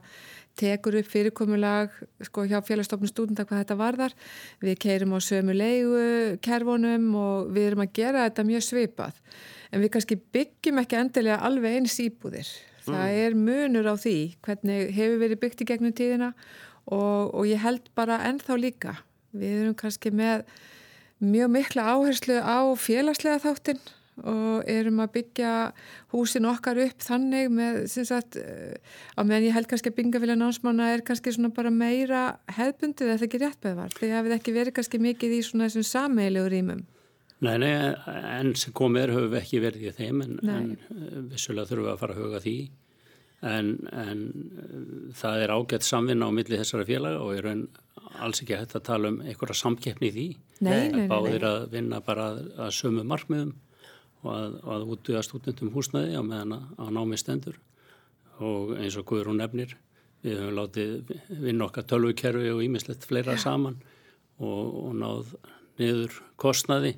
[0.59, 1.93] tekur upp fyrirkomulag
[2.27, 4.15] sko hjá félagstofnum stúdenda hvað þetta varðar,
[4.63, 9.21] við keirum á sömu leigu, kervonum og við erum að gera þetta mjög svipað.
[9.69, 12.89] En við kannski byggjum ekki endilega alveg eins íbúðir, mm.
[12.89, 16.33] það er munur á því hvernig hefur verið byggt í gegnum tíðina
[16.89, 18.97] og, og ég held bara ennþá líka.
[19.31, 20.47] Við erum kannski með
[21.21, 23.81] mjög mikla áherslu á félagslega þáttinn
[24.27, 25.53] og erum að byggja
[26.13, 31.03] húsin okkar upp þannig með, sagt, á meðan ég held kannski að byggingafélag námsmanna er
[31.07, 32.23] kannski svona bara meira
[32.57, 35.87] hefbundið eða ekki rétt beðvar því að við ekki verið kannski mikið í svona þessum
[35.89, 36.85] sameilegu rýmum.
[37.39, 37.71] Nei, nei,
[38.35, 41.93] enn sem komið er höfum við ekki verið í þeim en, en vissulega þurfum við
[41.93, 42.55] að fara að huga því.
[43.49, 44.23] En, en
[45.15, 47.61] það er ágætt samvinna á milli þessara félaga og í raun
[48.19, 50.27] alls ekki hægt að tala um einhverja samkeppni í því.
[50.59, 53.55] Nei, nei, nei, báðir að vinna bara að, að sömu markmiðum
[54.23, 57.59] og að, að útduða stúdendum húsnaði á meðan að námi stendur.
[58.39, 59.75] Og eins og Guðrún nefnir
[60.23, 63.43] við höfum látið vinna okkar tölvukerfi og ímislegt fleira Já.
[63.47, 63.77] saman
[64.39, 65.35] og, og náð
[65.79, 66.97] niður kostnaði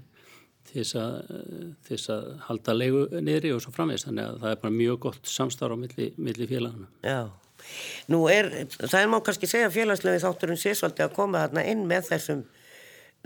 [0.71, 4.99] til þess að halda leigu niðri og svo framvegst þannig að það er bara mjög
[5.05, 7.29] gott samstarf á milli, milli félagana Já.
[8.09, 12.07] Nú er, það er má kannski segja félagslegu þátturinn sésvaldi að koma þarna inn með
[12.09, 12.45] þessum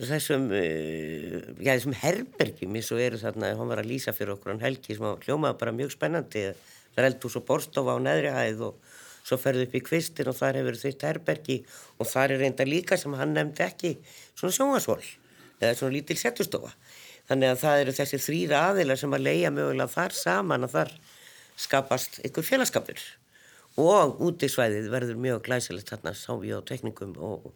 [0.02, 4.54] þessum, uh, já þessum herbergjum eins og eru þarna, hann var að lýsa fyrir okkur
[4.54, 8.64] hann Helgi sem hljómaði bara mjög spennandi það er eldús og borstofa á neðri hæð
[8.70, 8.94] og
[9.26, 11.58] svo ferðu upp í kvistin og þar hefur þitt herbergi
[11.98, 13.94] og þar er reynda líka sem hann nefndi ekki
[14.38, 15.02] svona sjóngasvól
[15.62, 16.72] eða svona lítil settustofa.
[17.26, 20.92] Þannig að það eru þessi þrýra aðila sem að leia mögulega þar saman að þar
[21.66, 23.02] skapast ykkur félagskapur.
[23.82, 27.50] Og útisvæðið verður mjög glæsilegt þarna sá við á tekningum og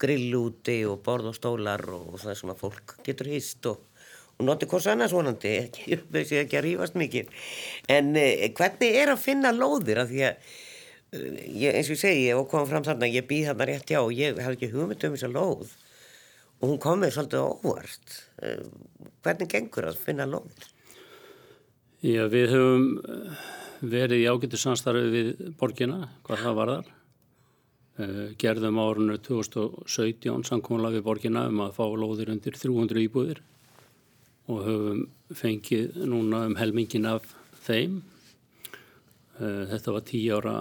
[0.00, 3.80] grill úti og borð og stólar og það er svona fólk getur hýst og,
[4.36, 5.98] og noti hvors annars vonandi ekki,
[6.42, 7.32] ekki að rýfast mikið
[7.92, 10.54] en eh, hvernig er að finna lóðir af því að
[11.16, 14.00] eh, ég, eins og ég segi og kom fram þarna ég býð þarna rétt já
[14.02, 15.76] og ég hef ekki hugmynd um þessa lóð
[16.56, 18.64] og hún kom mér svolítið óvart eh,
[19.24, 20.72] hvernig gengur að finna lóðir?
[22.04, 22.90] Já við höfum
[23.80, 26.92] verið í ágættu samstarfi við borgina, hvað það varðar.
[27.96, 33.38] Uh, gerðum árunnu 2017 samkónulega við borgina um að fá lóðir undir 300 íbúðir
[34.52, 34.98] og höfum
[35.32, 37.30] fengið núna um helmingin af
[37.64, 38.02] þeim.
[39.40, 40.54] Uh, þetta var 10 ára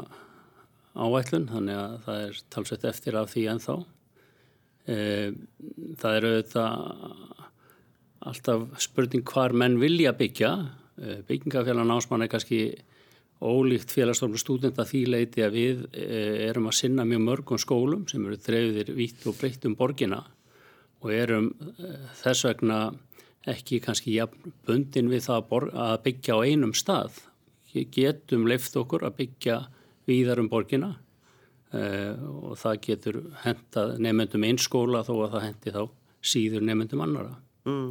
[0.96, 3.78] áætlun, þannig að það er talsett eftir af því ennþá.
[4.88, 5.30] Uh,
[6.00, 6.74] það eru auðvitað
[8.32, 10.56] alltaf spurning hvar menn vilja byggja.
[11.28, 12.62] Byggingafélag námsmann er kannski
[13.44, 18.24] ólíkt félagsstofnum stúdenta því leiti að við eh, erum að sinna mjög mörgum skólum sem
[18.26, 20.22] eru dreifðir vitt og breytt um borgina
[21.04, 22.80] og erum eh, þess vegna
[23.46, 24.18] ekki kannski
[24.66, 27.20] bundin við það að byggja á einum stað.
[27.76, 29.58] Getum leift okkur að byggja
[30.08, 30.96] víðar um borgina
[31.76, 32.14] uh,
[32.50, 35.82] og það getur henda nefnendum einn skóla þó að það hendi þá
[36.26, 37.34] síður nefnendum annara.
[37.66, 37.90] Mm.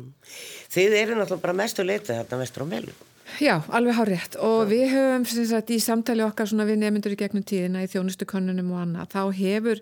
[0.73, 3.03] Þið eru náttúrulega bara mestu leitið þarna vestur á meilum.
[3.41, 7.83] Já, alveg hárið og við höfum sagt, í samtali okkar við nefndur í gegnum tíðina
[7.83, 9.81] í þjónustu konunum og annað, þá hefur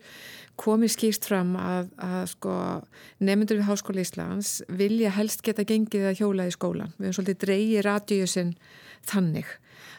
[0.63, 2.55] komið skýrst fram að, að sko,
[3.25, 6.95] nefndur við Háskóla Íslands vilja helst geta gengið að hjóla í skólan.
[6.99, 8.55] Við höfum svolítið dreyið radíusin
[9.11, 9.51] þannig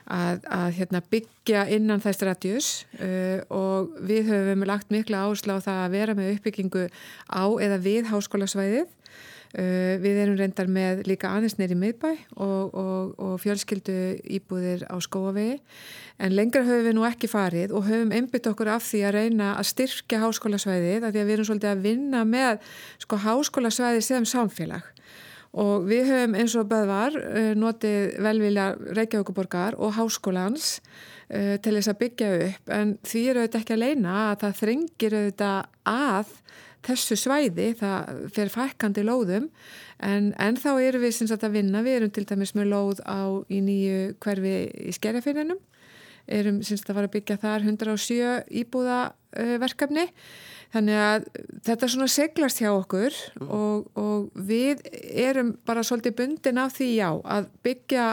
[0.07, 5.65] að, að hérna, byggja innan þess radíus uh, og við höfum lagt mikla áherslu á
[5.65, 6.87] það að vera með uppbyggingu
[7.27, 8.91] á eða við háskólasvæðið
[9.53, 12.07] Uh, við erum reyndar með líka aðeins neyri miðbæ
[12.41, 15.59] og, og, og fjölskyldu íbúðir á skóavegi
[16.17, 19.51] en lengra höfum við nú ekki farið og höfum einbytt okkur af því að reyna
[19.59, 22.73] að styrkja háskólasvæðið að því að við erum svolítið að vinna með
[23.05, 24.89] sko háskólasvæðið sem samfélag.
[25.53, 30.79] Og við höfum eins og beðvar uh, notið velvilja Reykjavíkuborgar og háskólans
[31.29, 32.73] uh, til þess að byggja upp.
[32.73, 36.39] En því eru auðvitað ekki að leina að það þrengir auðvitað að
[36.83, 39.49] þessu svæði, það fer fækkandi lóðum
[40.03, 43.21] en, en þá erum við sagt, að vinna, við erum til dæmis með lóð á
[43.47, 44.55] í nýju hverfi
[44.89, 45.61] í skerjafinninum,
[46.27, 50.09] erum sagt, að fara að byggja þar 107 íbúðaverkefni
[50.73, 51.27] þannig að
[51.67, 53.49] þetta svona seglast hjá okkur mm.
[53.53, 58.07] og, og við erum bara svolítið bundin af því já að byggja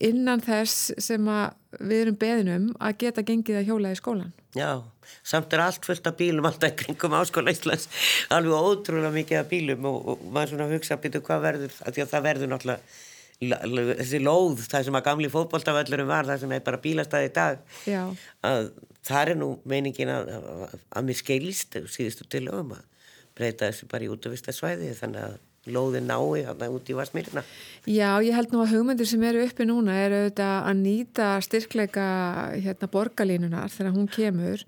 [0.00, 1.32] innan þess sem
[1.78, 4.32] við erum beðinum að geta gengið að hjóla í skólan.
[4.56, 4.84] Já
[5.24, 7.88] samt er allt fullt af bílum alltaf kringum áskóla Íslands
[8.34, 12.04] alveg ótrúlega mikið af bílum og, og maður svona hugsa að byrja hvað verður því
[12.04, 13.06] að það verður náttúrulega
[13.38, 17.60] þessi lóð, það sem að gamli fótbóltaföllurum var, það sem er bara bílastæði í dag
[17.86, 18.00] Já.
[18.48, 18.70] að
[19.06, 20.32] það er nú meiningin að,
[20.90, 25.38] að mér skeilist síðustu til um að breyta þessu bara í útvistasvæði þannig að
[25.74, 27.44] lóði nái þarna út í Vasmírna
[27.88, 32.06] Já, ég held nú að hugmyndir sem eru uppi núna er auðvitað að nýta styrkleika
[32.56, 34.64] hérna borgarlínunar þegar hún kemur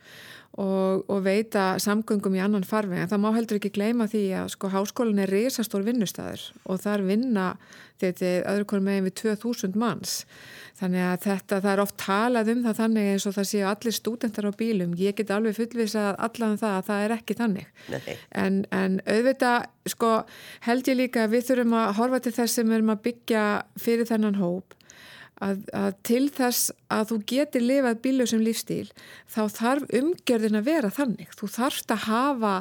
[0.58, 4.48] og, og veita samgöngum í annan farveg en það má heldur ekki gleyma því að
[4.56, 7.52] sko háskólinn er risastór vinnustæður og þar vinna
[8.00, 10.14] þetta öðru konum megin við 2000 manns.
[10.80, 13.96] Þannig að þetta, það er oft talað um það þannig eins og það séu allir
[13.96, 14.96] stúdentar á bílum.
[14.96, 17.70] Ég get alveg fullvisað allan það að það er ekki þannig.
[18.32, 20.12] En, en auðvitað sko
[20.66, 23.46] held ég líka að við þurfum að horfa til þess sem við erum að byggja
[23.84, 24.79] fyrir þennan hóp
[25.44, 28.86] að, að til þess að þú getur lifað bíljósum lífstíl
[29.30, 31.34] þá þarf umgjörðin að vera þannig.
[31.38, 32.54] Þú þarfst að hafa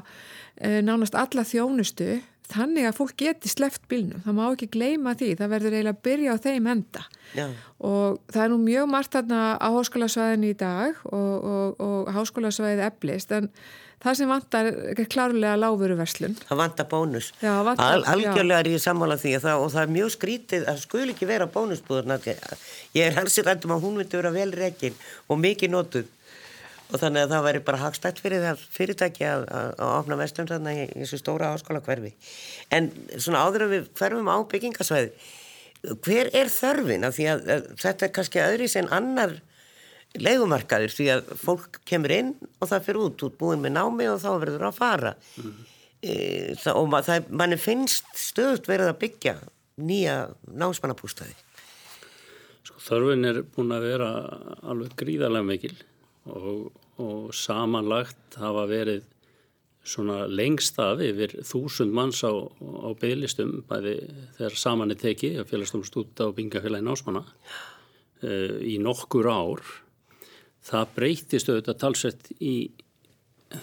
[0.55, 4.23] e, nánast alla þjónustu þannig að fólk geti sleft bílnum.
[4.25, 7.03] Það má ekki gleima því, það verður eiginlega að byrja á þeim enda.
[7.29, 7.45] Já.
[7.85, 12.81] og það er nú mjög margt þarna á háskólasvæðinu í dag og, og, og háskólasvæðið
[12.87, 13.51] eflist en
[14.03, 14.69] það sem vantar
[15.11, 16.37] klárlega lágveruverslun.
[16.49, 17.31] Það vantar bónus.
[17.43, 20.85] Já, vantar, Al, algjörlega er ég sammála því það, og það er mjög skrítið, það
[20.85, 22.19] skul ekki vera bónusbúðurna.
[22.95, 26.15] Ég er hansi rættum að hún myndi vera vel reygin og mikið nótuð
[26.89, 30.47] og þannig að það væri bara hagstætt fyrir það fyrirtæki að, að, að opna vestlum
[30.49, 32.15] þarna í, þessu stóra áskóla hverfi.
[32.73, 35.11] En svona áður að við hverfum á byggingasvæði,
[36.05, 39.37] hver er þörfin af því að, að þetta er kannski öðris en annar
[40.17, 44.21] legumarkaður því að fólk kemur inn og það fyrir út, út búin með námi og
[44.23, 45.13] þá verður það að fara.
[45.37, 45.59] Mm.
[46.01, 46.15] e,
[46.57, 49.35] það, og það, manni finnst stöðut verið að byggja
[49.79, 50.17] nýja
[50.59, 51.35] námsmannapústaði
[52.65, 54.09] sko, Þörfin er búin að vera
[54.65, 55.75] alveg gríðarlega mikil
[56.29, 56.69] og,
[57.01, 59.05] og samanlagt hafa verið
[59.89, 63.95] svona lengst af yfir þúsund manns á, á bygglistum bæði
[64.37, 67.23] þegar saman er tekið að félagstum stúta og bingafélagi námsmanna
[68.21, 68.33] e,
[68.73, 69.63] í nokkur ár
[70.65, 72.55] það breytist auðvitað talsett í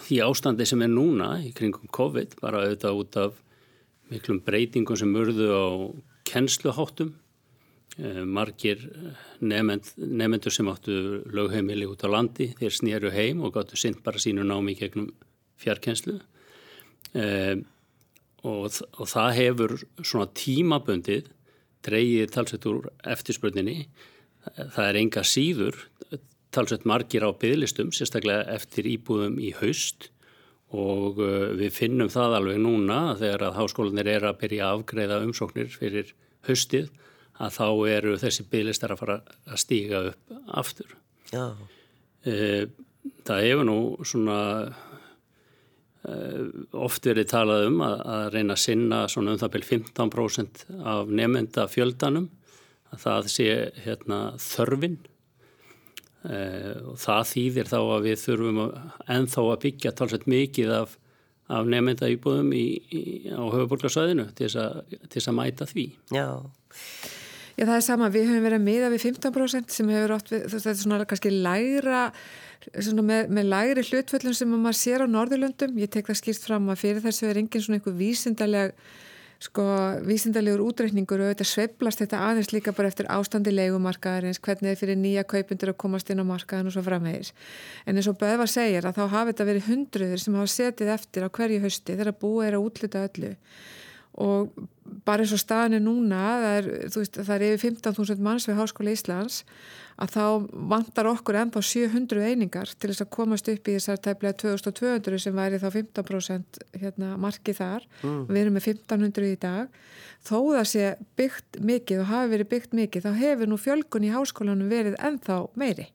[0.06, 3.38] því ástandi sem er núna í kringum COVID, bara auðvitað út af
[4.10, 5.66] miklum breytingum sem urðu á
[6.26, 7.14] kennsluháttum.
[7.96, 8.82] Eh, margir
[9.40, 14.20] nefend, nefendur sem áttu lögheimili út á landi, þeir snýru heim og gáttu sinn bara
[14.20, 15.06] sínu námi gegnum
[15.56, 16.18] fjarkenslu
[17.16, 17.56] eh,
[18.44, 18.68] og,
[19.00, 21.30] og það hefur svona tímaböndið
[21.86, 23.86] dreyið talsett úr eftirspurninni.
[24.44, 25.80] Það er enga síður
[26.56, 30.10] talsveit margir á bygglistum, sérstaklega eftir íbúðum í haust
[30.74, 35.20] og uh, við finnum það alveg núna þegar að háskólanir er að byrja að afgreða
[35.26, 36.12] umsóknir fyrir
[36.48, 36.90] haustið
[37.36, 40.96] að þá eru þessi bygglistar að fara að stíga upp aftur.
[41.30, 41.52] Já.
[42.26, 42.64] Uh,
[43.26, 44.38] það hefur nú svona
[46.08, 46.42] uh,
[46.74, 51.12] oft verið talað um að, að reyna að sinna svona um það byrj 15% af
[51.12, 52.30] nefnda fjöldanum
[52.94, 53.48] að það sé
[53.84, 54.98] hérna, þörfinn
[56.26, 58.78] það þýðir þá að við þurfum að,
[59.16, 60.96] ennþá að byggja talsveit mikið af,
[61.52, 65.86] af nefnda íbúðum í, í, á höfuborgarsvæðinu til þess að mæta því.
[66.14, 66.26] Já.
[67.56, 70.42] Já það er sama, við höfum verið að miða við 15% sem hefur átt við,
[70.44, 72.02] þú veist þetta er svona kannski lægra,
[72.74, 76.68] svona með, með lægri hlutföllum sem maður sér á Norðurlöndum, ég tek það skýrt fram
[76.68, 78.76] að fyrir þessu er engin svona einhver vísindaleg
[79.42, 79.64] sko
[80.06, 85.00] vísindalegur útreikningur og auðvitað sveiblast þetta aðeins líka bara eftir ástandi leikumarkaðarins, hvernig þið fyrir
[85.00, 87.32] nýja kaupundur að komast inn á markaðan og svo framvegis.
[87.84, 91.26] En eins og Böðvar segir að þá hafi þetta verið hundruður sem hafa setið eftir
[91.26, 93.34] á hverju hösti þegar búið er að útluta öllu
[94.16, 94.68] og
[95.06, 98.58] bara eins og staðin er núna, það er, veist, það er yfir 15.000 manns við
[98.60, 99.42] Háskóla Íslands
[99.96, 100.24] að þá
[100.72, 105.36] vantar okkur ennþá 700 einingar til þess að komast upp í þessar tæplega 2200 sem
[105.36, 107.86] væri þá 15% hérna, marki þar.
[108.02, 108.22] Mm.
[108.28, 109.78] við erum með 1500 í dag.
[110.26, 114.12] Þó það sé byggt mikið og hafi verið byggt mikið þá hefur nú fjölgun í
[114.12, 115.88] háskólanum verið ennþá meiri.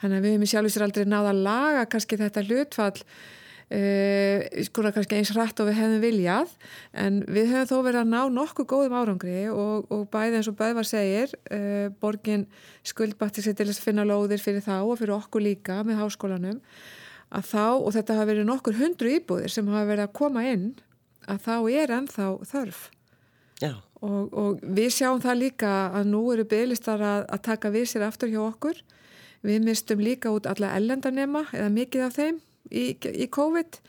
[0.00, 3.04] Þannig að við hefum sjálf sér aldrei náða að laga kannski þetta hlutfall
[3.66, 6.52] Uh, skona kannski eins rætt og við hefðum viljað
[7.02, 10.54] en við höfum þó verið að ná nokkuð góðum árangri og, og bæði eins og
[10.60, 12.44] Böðvar segir uh, borgin
[12.86, 16.62] skuldbætti sér til að finna lóðir fyrir þá og fyrir okkur líka með háskólanum
[17.34, 20.68] að þá, og þetta hafa verið nokkur hundru íbúðir sem hafa verið að koma inn
[21.26, 22.88] að þá er ennþá þörf.
[24.06, 28.06] Og, og við sjáum það líka að nú eru bygglistar að, að taka við sér
[28.06, 28.78] aftur hjá okkur.
[29.42, 33.80] Við mistum líka út alla ellendarnema eða mikið af þeim í, í COVID.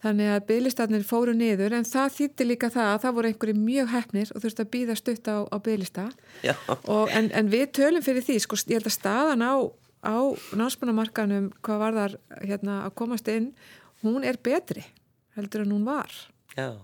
[0.00, 3.90] Þannig að bygglistatnir fóru niður en það þýtti líka það að það voru einhverju mjög
[3.92, 6.04] hefnir og þurfti að býða stutt á, á bygglista
[6.48, 9.54] en, en við tölum fyrir því sko ég held að staðan á,
[10.00, 10.16] á
[10.56, 13.50] námsmannamarkanum hvað var þar hérna, að komast inn
[14.00, 14.86] hún er betri
[15.36, 16.16] heldur en hún var.
[16.56, 16.80] Já,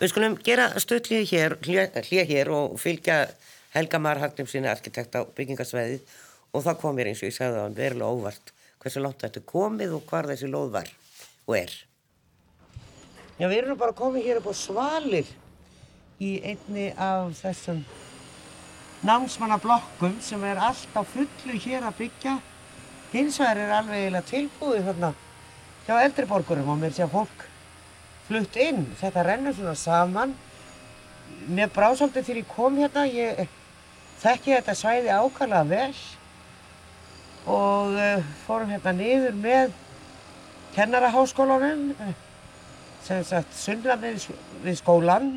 [0.00, 3.26] við skulum gera stöðlið hér hlið hér og fylgja
[3.74, 6.08] Helga Marhaldum sína arkitekt á byggingasveðið
[6.56, 9.44] og það kom mér eins og ég sagði að hann verulega óvart hversu látt þetta
[9.44, 10.90] komið og hvar þessi lóð var
[11.46, 11.72] og er.
[13.40, 15.28] Já, við erum bara komið hér upp á svalir
[16.20, 17.82] í einni af þessum
[19.04, 22.36] námsmannablokkum sem er alltaf fullu hér að byggja.
[23.12, 25.12] Hins vegar er alveg eiginlega tilbúið þarna
[25.86, 27.46] hjá eldriborgurum og mér sé að fólk
[28.28, 28.84] flutt inn.
[29.00, 30.36] Þetta rennur svona saman.
[31.48, 33.40] Mér brásaldið þegar ég kom hérna, ég
[34.20, 36.00] þekki þetta svæði ákvæmlega vel
[37.50, 39.72] og uh, fórum hérna niður með
[40.76, 42.12] kennaraháskólanum uh,
[43.04, 44.28] sem sagt sunnan við,
[44.64, 45.32] við skólan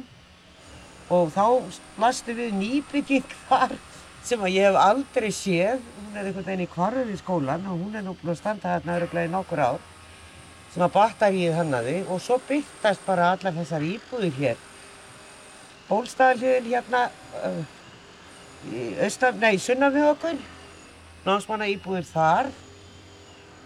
[1.13, 1.45] og þá
[1.97, 3.75] blasti við nýbygging þar
[4.23, 5.81] sem að ég hef aldrei séð.
[5.97, 8.75] Hún er einhvern veginn í kvarðu við skólan og hún er nú búin að standa
[8.75, 9.81] hérna öruglega í nokkur ár
[10.73, 11.97] sem að battaríið hannaði.
[12.07, 14.63] Og svo byrtast bara allar þessar íbúðir hér.
[15.89, 17.07] Bólstæðalíðin hérna
[17.43, 17.63] uh,
[18.71, 20.39] í sunnan við okkur
[21.25, 22.51] námsmanna íbúðir þar.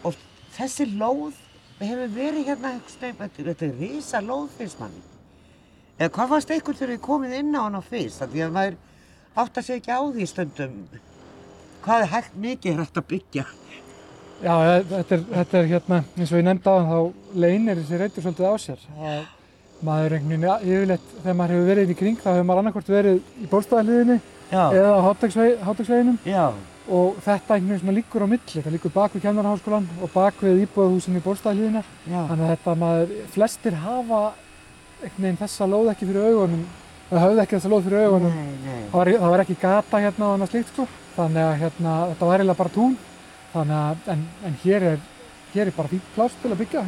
[0.05, 0.17] Og
[0.57, 1.37] þessi lóð,
[1.79, 5.03] við hefum verið hérna þetta er risa lóð fyrst manni.
[5.97, 8.21] Eða hvað fannst einhvern þegar við komum inn á hana fyrst?
[8.21, 8.81] Því að maður
[9.37, 10.75] átt að segja ekki á því stundum
[11.87, 13.45] hvað er hægt mikið er hægt að byggja.
[14.37, 14.53] Já,
[14.91, 18.25] þetta er, þetta er hérna eins og ég nefndi á hann þá leynir þessi reytur
[18.25, 18.87] svolítið á sér.
[18.97, 19.25] Að
[19.87, 22.91] maður einhvern veginn yfirleitt þegar maður hefur verið inn í kring þá hefur maður annarkort
[22.91, 24.17] verið í bólstæðarliðinni
[24.51, 26.17] eða á háttagsveginum
[26.87, 30.41] og þetta einhvern veginn sem líkur á milli, þetta líkur bak við kemnarháskólan og bak
[30.43, 34.21] við íbúðahúsin í bólstæðalíðina þannig að þetta maður, flestir hafa
[35.01, 36.63] einhvern veginn þessa lóð ekki fyrir augunum
[37.09, 38.33] það höfði ekki þessa lóð fyrir augunum.
[38.35, 38.79] Nei, nei.
[38.87, 40.87] Það, var, það var ekki gata hérna og annað slíkt sko.
[41.17, 42.97] Þannig að hérna, þetta var eiginlega bara tún.
[43.53, 45.05] Þannig að, en, en hér er
[45.53, 46.83] hér er bara fínt pláss til að byggja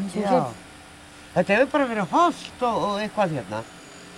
[1.30, 3.62] Þetta hefur bara verið holdt og, og eitthvað hérna.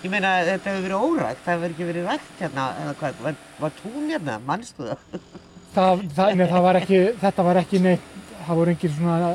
[0.01, 3.39] Ég meina þetta hefur verið órægt, það hefur ekki verið rægt hérna, eða hvað, var,
[3.59, 5.19] var tún hérna, mannstu það?
[5.75, 9.31] það, það, nei, það var ekki, þetta var ekki neitt, það voru engin svona,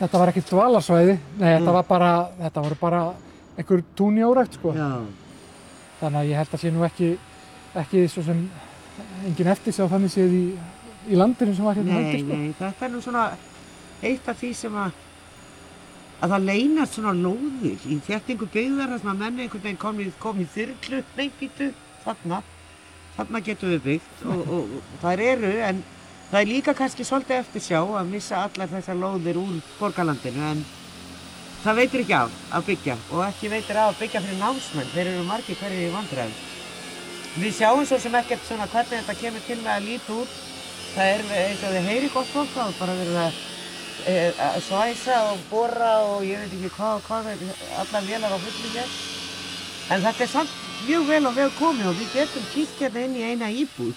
[0.00, 1.56] þetta var ekki dvalarsvæði, nei mm.
[1.56, 3.02] þetta var bara, þetta voru bara
[3.58, 4.74] einhver tún í órækt sko.
[4.76, 4.90] Já.
[5.98, 7.10] Þannig að ég held að sé nú ekki,
[7.82, 8.44] ekki svo sem
[9.26, 10.44] engin eftir sig á þannig séð í,
[11.08, 12.38] í landinu sem var hérna heldur sko.
[12.38, 13.26] Nei, nei, þetta er nú svona
[14.08, 15.00] eitt af því sem að,
[16.22, 19.98] að það leynast svona lóðir í þjættingu byggðar þar sem að menni einhvern veginn kom
[20.44, 21.72] í, í þyrklu, neyngitu,
[22.04, 22.42] þarna
[23.18, 25.80] þarna getum við byggt og, og, og þær eru en
[26.30, 30.60] það er líka kannski svolítið eftir sjá að missa allar þessar lóðir úr borgarlandinu en
[31.64, 35.10] það veitir ekki af að byggja og ekki veitir af að byggja fyrir námsmenn, þeir
[35.12, 36.44] eru margi hverju í vandræðum.
[37.38, 40.38] Við sjáum svo sem ekkert svona hvernig þetta kemur til með að líti út,
[40.94, 43.42] það er eins og þið heyri gott fólk á, bara verið að,
[44.06, 44.14] e,
[44.46, 47.44] að svæsa og bora og ég veit ekki hvað og hvað,
[47.82, 48.96] allar vélar á fulli hér.
[49.88, 53.16] En þetta er samt mjög vel og vel komið og við getum kýtt hérna inn
[53.18, 53.96] í eina íbúð.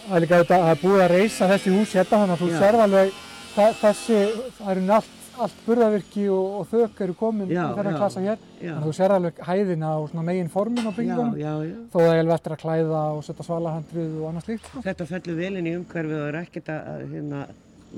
[0.00, 2.84] Það er líka þetta að búið að reysa þessi hús hérna þannig að þú serð
[2.84, 3.16] alveg
[3.80, 4.20] þessi,
[4.58, 8.44] það eru allt, allt burðavirki og, og þök eru komin já, í þennan klassa hér.
[8.60, 12.56] Þannig að þú serð alveg hæðina og megin formin á byggingunum þó það er eftir
[12.56, 14.70] að klæða og setja svalahandrið og annað slíkt.
[14.70, 14.84] Sko.
[14.86, 17.42] Þetta fellur vel inn í umhverfið og er ekkert að, hérna,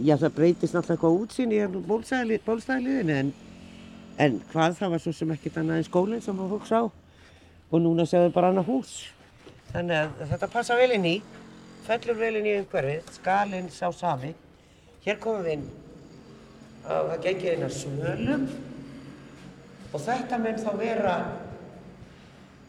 [0.01, 3.33] já það breytist náttúrulega eitthvað útsýn í hérna bólstæðliðinu en,
[4.23, 6.81] en hvað það var svo sem ekkert annað en skólinn sem fólk sá
[7.73, 8.97] og núna séu þau bara annað hús.
[9.73, 11.15] Þannig að þetta passa vel inn í,
[11.87, 14.35] fellur vel inn í umhverfið, skalinn sá sami.
[15.03, 15.71] Hér komum við inn
[16.83, 18.45] og það gengir inn að svölum
[19.93, 21.17] og þetta mun þá vera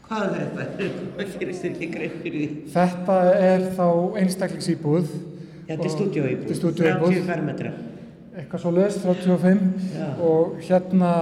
[0.04, 0.86] Hvað er þetta?
[1.16, 2.48] Hvað gerist þér ekki greið fyrir því?
[2.74, 3.86] Þetta er þá
[4.20, 5.06] einstaklingsýbúð.
[5.64, 6.42] Þetta er stúdíóíbúð.
[6.42, 7.14] Þetta er stúdíóíbúð.
[7.14, 7.78] 30 fermetrar.
[8.34, 9.62] Eitthvað svo leiðist, 35.
[9.94, 10.04] Já.
[10.28, 11.12] Og hérna,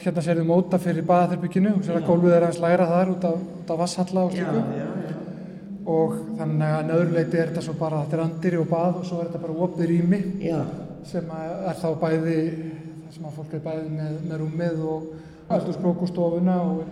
[0.00, 3.40] hérna sérðu móta fyrir baðherbygginu og sér að gólfið er aðeins læra þar út af,
[3.70, 4.62] af vasshalla og slíku.
[5.90, 9.20] Og þannig að nöðruleiti er þetta svo bara, þetta er andiri og bað og svo
[9.22, 10.58] er þetta bara opið rými Já,
[11.08, 12.36] sem er þá bæði,
[13.06, 15.08] það sem að fólk er bæði með, með rúmið og
[15.56, 16.84] eldurskrók og stofuna og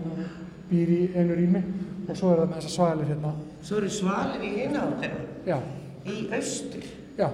[0.71, 1.63] býr í einu rými
[2.09, 3.35] og svo er það með þessa svalir hérna.
[3.63, 5.13] svo eru svalir í þeirra,
[5.47, 5.59] Já,
[6.09, 6.89] í austur.
[7.21, 7.29] já.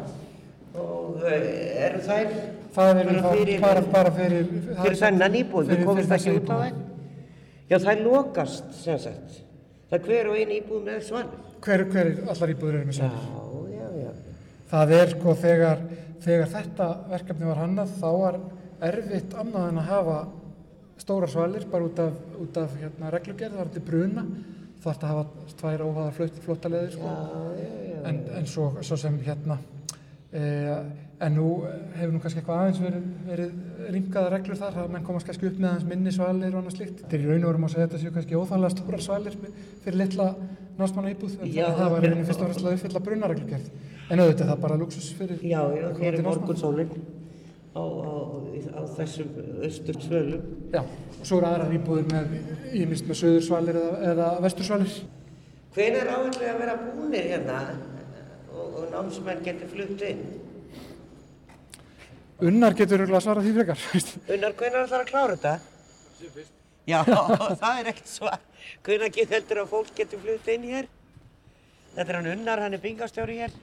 [0.75, 1.35] Og uh,
[1.87, 2.31] eru þær
[2.75, 4.47] Það er bara þá fyrir, bara, bara fyrir...
[4.81, 6.79] fyrir þennan íbúð, komumst fyrir ekki út á þær.
[7.71, 9.37] Já, þær lokast, sem sagt.
[9.91, 11.45] Það er hver og einu íbúð með svalir.
[11.65, 13.77] Hver, hver allar íbúður eru með Já, svalir?
[13.77, 14.41] já, já.
[14.73, 15.85] Það er sko þegar,
[16.25, 18.41] þegar þetta verkefni var hannað þá var
[18.91, 20.19] erfitt annað en að hafa
[21.05, 24.27] stóra svalir bara út af, út af hérna, reglugerð, það var til bruna.
[24.83, 27.15] Það þarf að hafa tvær óhaðar flott, flottaleðir sko.
[28.05, 29.61] En, en svo, svo sem hérna,
[30.35, 31.47] en nú
[31.95, 35.61] hefur nú kannski eitthvað aðeins verið, verið rýmkaða reglur þar, það menn komast kannski upp
[35.61, 36.81] með aðeins minni svalir og annað.
[37.01, 39.37] Þetta er í raun og verum að segja þetta séu kannski óþálega stóra svalir
[39.85, 40.29] fyrir litla
[40.79, 41.69] námsmanna íbúð, en Já.
[41.79, 43.69] það var raunin fyrst og fremst að uppfylla brunareglugerð.
[44.11, 46.91] En auðvitað það er bara luxus fyrir Já, já, að hér er til morgunsólinn
[47.79, 48.15] á, á,
[48.75, 49.31] á þessum
[49.69, 50.45] austur svölum.
[50.75, 52.35] Já, og svo eru aðrar íbúðir með,
[52.83, 54.99] ímist með söðursvalir eða, eða vestursvalir.
[55.75, 57.63] Hvenær áallega að vera búnir hérna
[58.65, 60.25] og, og námsmenn getur flutt inn?
[62.45, 63.85] Unnar getur örugglega svarað því frekar.
[64.35, 65.55] Unnar, hvenær ætlar að klára þetta?
[66.19, 66.55] Sem fyrst.
[66.85, 66.99] Já,
[67.63, 68.41] það er ekkert svar.
[68.85, 70.91] Hvenær getur heldur að fólk getur flutt inn hér?
[71.95, 73.55] Þetta er hann Unnar, hann er bingastjóri hér.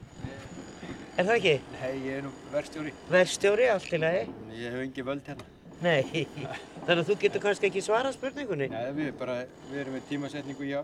[1.20, 1.56] Er það ekki?
[1.76, 2.93] Nei, ég er nú verkstjóri.
[3.12, 4.24] Verstjóri, allt í lagi?
[4.56, 5.49] Ég hef engi völd hérna.
[5.82, 6.24] Nei,
[6.86, 8.70] þannig að þú getur kannski ekki svarað spurningunni?
[8.72, 10.80] Nei, við, bara, við erum með tímasetningu já,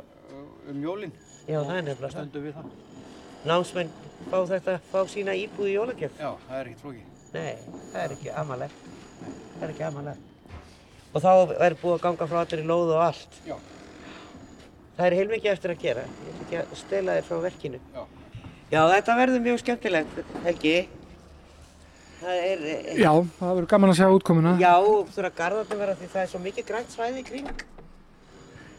[0.68, 1.16] um jólinn.
[1.48, 2.18] Já, það er nefnilega það.
[2.18, 2.97] Stöndum við það.
[3.46, 3.92] Námsmenn
[4.32, 6.18] fá þetta, fá sína íbúð í jólagjöf?
[6.20, 7.06] Já, það er ekkert flókið.
[7.34, 7.56] Nei,
[7.94, 8.90] það er ekki amalegt.
[9.58, 10.20] Það er ekki amalegt.
[11.14, 11.32] Og þá
[11.68, 13.40] er búið að ganga frá allir í lóð og allt.
[13.48, 13.56] Já.
[14.98, 16.04] Það er heilmikið eftir að gera.
[16.08, 17.80] Ég ætla ekki að stela þér frá verkinu.
[17.94, 18.04] Já.
[18.68, 20.76] Já, þetta verður mjög skemmtilegt, Helgi.
[22.18, 24.54] Það er, eh, Já, það verður gaman að sjá útkomuna.
[24.60, 24.74] já,
[25.14, 27.48] þurfa garðarnir vera því það er svo mikið grænt svæði í kring.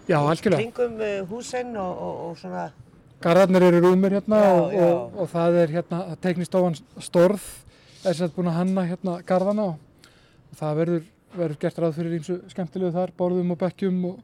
[0.08, 0.58] Já, algjörlega.
[0.58, 2.72] Kringum uh, húsinn og, og, og svona,
[3.18, 4.82] Garðarnir eru rúmir hérna Já, og, já.
[4.86, 7.46] og, og það er hérna, það teknist ofan storð,
[8.06, 10.12] er sér búin að hanna hérna garðana og,
[10.52, 14.20] og það verður, verður gert ráð fyrir ímsu skemmtilegu þar, borðum og bekkjum og,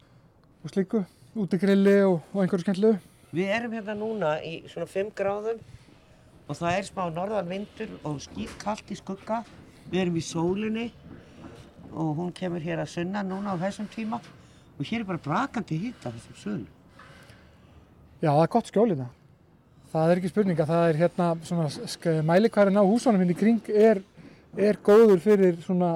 [0.63, 1.01] og slíku,
[1.35, 3.01] útigrilli og, og einhverju skemmtilegu.
[3.35, 5.59] Við erum hérna núna í svona 5 gráðum
[6.47, 9.41] og það er smá norðan vindur og skýrkallt í skugga.
[9.91, 10.87] Við erum í sólinni
[11.91, 15.83] og hún kemur hér að sunna núna á þessum tíma og hér er bara brakandi
[15.83, 16.71] hitt af þessum sölu.
[18.25, 19.07] Já, það er gott skjólina.
[19.93, 24.01] Það er ekki spurninga, það er hérna svona mælikværin á húsunum hérna í kring er,
[24.57, 25.91] er góður fyrir svona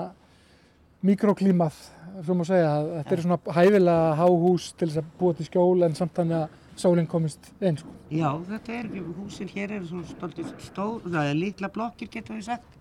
[1.09, 1.79] mikroklímað,
[2.21, 2.75] svo má segja.
[2.99, 6.83] Þetta er svona hæfilega háhús til þess að búa til skjól en samt þannig að
[6.85, 7.81] sólinn komist inn.
[7.81, 7.95] Sko.
[8.13, 12.51] Já, þetta er, húsin hér eru svona stoltið stór, það er litla blokkir getur við
[12.51, 12.77] sagt.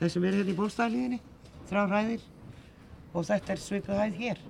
[0.00, 1.20] Þeir sem eru hérna í bólstæðliðinni,
[1.68, 2.24] þrjár hæðir
[3.12, 4.42] og þetta er svipuð hæð hér.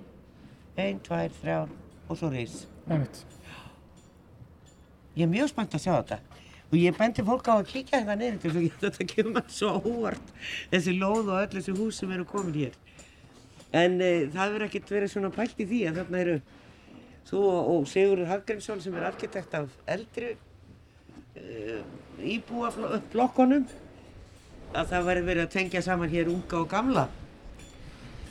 [0.79, 1.75] Einn, tvær, þrjár
[2.07, 2.63] og svo reys.
[2.87, 3.25] Einmitt.
[5.17, 6.19] Ég er mjög spennt að sjá þetta
[6.69, 9.71] og ég bendi fólk á að kíkja þetta niður til þess að þetta kemur svo
[9.89, 10.33] óvart
[10.69, 12.75] þessi lóð og öll þessi hús sem eru komin hér.
[13.73, 16.35] En e, það verður ekkert verið svona pælt í því að þarna eru
[17.29, 20.29] þú og, og Sigurður Hafgrímsson sem er arkitekt af eldri
[21.33, 21.81] e,
[22.35, 23.65] íbúaflokkonum
[24.77, 27.07] að það verður verið að tengja saman hér unga og gamla.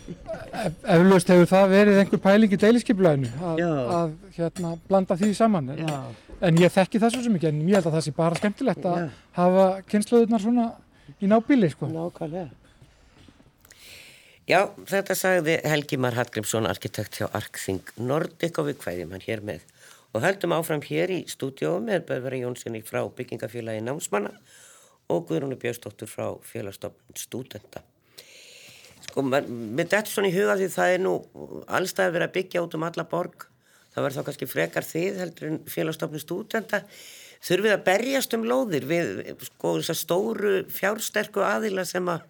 [0.09, 3.63] Ef- Eflaust hefur það verið einhver pæling í deiliskeipulaginu að,
[3.99, 5.75] að hérna, blanda því saman.
[5.75, 5.99] En, Já.
[6.45, 8.87] En ég þekki það svo sem ekki, en ég held að það sé bara skemmtilegt
[8.89, 9.03] að
[9.39, 10.67] hafa kynnslóðurnar svona
[11.19, 11.71] í nábíli.
[11.73, 11.91] Sko.
[11.93, 12.49] Nákvæmlega.
[14.49, 19.43] Já, þetta sagði Helgi Mar Hallgrímsson, arkitekt hjá Arkþing Nordic og við hvaðjum hann hér
[19.45, 19.67] með.
[20.17, 24.33] Og höldum áfram hér í stúdíóum með Böðveri Jónssoni frá byggingafélagi námsmanna
[25.13, 27.83] og Guðrúnu Björnsdóttur frá félagstofn stúdenta.
[29.05, 31.15] Sko, mér dættur svona í huga því það er nú
[31.69, 33.47] verið að byggja út um alla borg.
[33.99, 36.79] Það verður þá kannski frekar þið heldur en félagstofni stúdenta.
[37.43, 39.09] Þurfið að berjast um lóðir við
[39.49, 42.29] sko þessar stóru fjársterku aðila sem að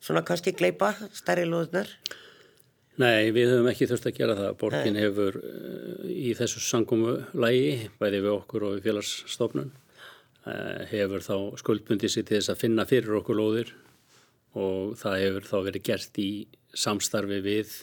[0.00, 1.90] svona kannski gleipa stærri lóðunar.
[2.96, 4.56] Nei, við höfum ekki þurft að gera það.
[4.62, 9.70] Borgin hefur uh, í þessu sangkomu lægi, bæði við okkur og við félagsstofnun,
[10.48, 13.76] uh, hefur þá skuldbundið sér til þess að finna fyrir okkur lóðir
[14.56, 16.30] og það hefur þá verið gert í
[16.72, 17.80] samstarfi við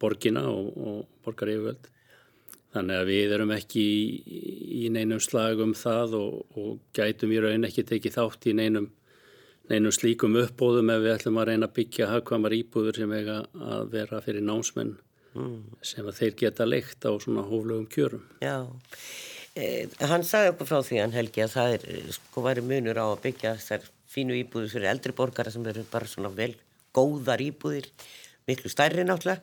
[0.00, 1.90] borgina og, og borgarífjöld.
[2.70, 4.40] Þannig að við erum ekki í,
[4.84, 8.86] í neinum slagum það og, og gætum í raun ekki tekið þátt í neinum,
[9.72, 13.40] neinum slíkum uppbóðum ef við ætlum að reyna að byggja hagkvamar íbúður sem eiga
[13.74, 14.92] að vera fyrir námsmenn
[15.34, 15.56] mm.
[15.90, 18.22] sem að þeir geta leikt á svona hóflögum kjörum.
[18.44, 18.62] Já,
[19.58, 21.90] eh, hann sagði okkur frá því hann Helgi að það er,
[22.20, 26.06] sko, væri munur á að byggja þessar fínu íbúður fyrir eldri borgara sem eru bara
[26.10, 26.52] svona vel
[26.94, 27.90] góðar íbúðir,
[28.46, 29.42] miklu stærri náttúrulega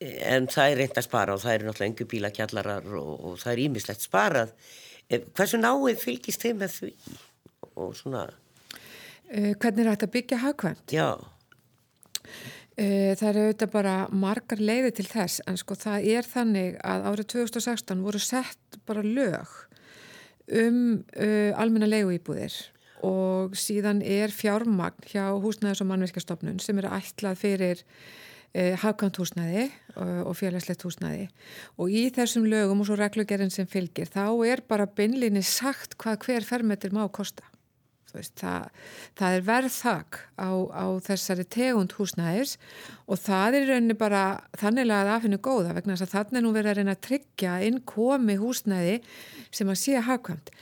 [0.00, 3.52] en það er reynd að spara og það eru náttúrulega engu bílakjallarar og, og það
[3.52, 4.52] er ímislegt sparað.
[5.08, 6.90] Eh, hversu náið fylgist þið með því?
[7.76, 10.94] Og svona uh, Hvernig er þetta byggja hagkvæmt?
[10.96, 11.08] Já.
[12.76, 17.08] Uh, Það eru auðvitað bara margar leiði til þess en sko það er þannig að
[17.10, 19.54] árið 2016 voru sett bara lög
[20.46, 20.80] um
[21.16, 22.54] uh, almenna leiguýbúðir
[23.06, 28.04] og síðan er fjármagn hjá húsnæðis og mannverkjastofnun sem eru ætlað fyrir Eh,
[28.80, 31.26] hafkant húsnæði eh, og félagslegt húsnæði.
[31.80, 36.26] Og í þessum lögum og svo reglugerinn sem fylgir þá er bara bynlinni sagt hvað
[36.26, 37.46] hver fermetur má kosta.
[38.16, 38.70] Veist, það,
[39.18, 42.54] það er verðþak á, á þessari tegund húsnæðis
[43.04, 44.22] og það er rauninni bara
[44.56, 47.58] þannig að aðfinna góða vegna þess að þannig er nú verið að reyna að tryggja
[47.66, 48.94] inn komi húsnæði
[49.52, 50.54] sem að sé hafkvæmt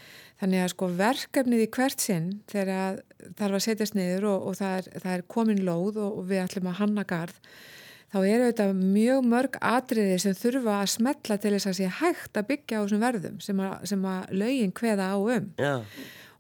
[0.45, 2.99] Þannig að sko verkefnið í hvert sinn þegar
[3.39, 6.43] þarf að setjast niður og, og það, er, það er komin lóð og, og við
[6.43, 7.39] ætlum að hanna garð
[8.15, 12.39] þá eru þetta mjög mörg atriði sem þurfa að smetla til þess að sé hægt
[12.39, 15.49] að byggja á þessum verðum sem að, sem að lögin hveða á um.
[15.59, 15.75] Já.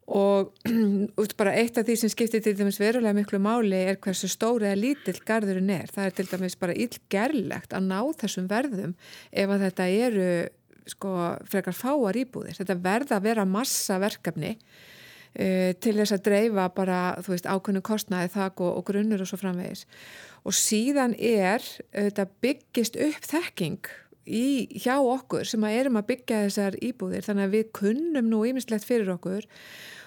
[0.04, 0.68] og
[1.22, 4.68] út bara eitt af því sem skiptir til dæmis verulega miklu máli er hversu stóri
[4.68, 5.90] eða lítill garðurinn er.
[5.90, 8.94] Það er til dæmis bara illgerlegt að ná þessum verðum
[9.32, 10.28] ef að þetta eru
[10.94, 11.14] sko
[11.48, 12.58] frekar fáar íbúðir.
[12.60, 14.58] Þetta verða að vera massa verkefni
[15.34, 19.38] til þess að dreifa bara þú veist ákveðnu kostnaði þak og, og grunnur og svo
[19.40, 19.82] framvegis
[20.46, 23.90] og síðan er þetta byggist upp þekking
[24.24, 28.44] í, hjá okkur sem að erum að byggja þessar íbúðir þannig að við kunnum nú
[28.48, 29.48] ímislegt fyrir okkur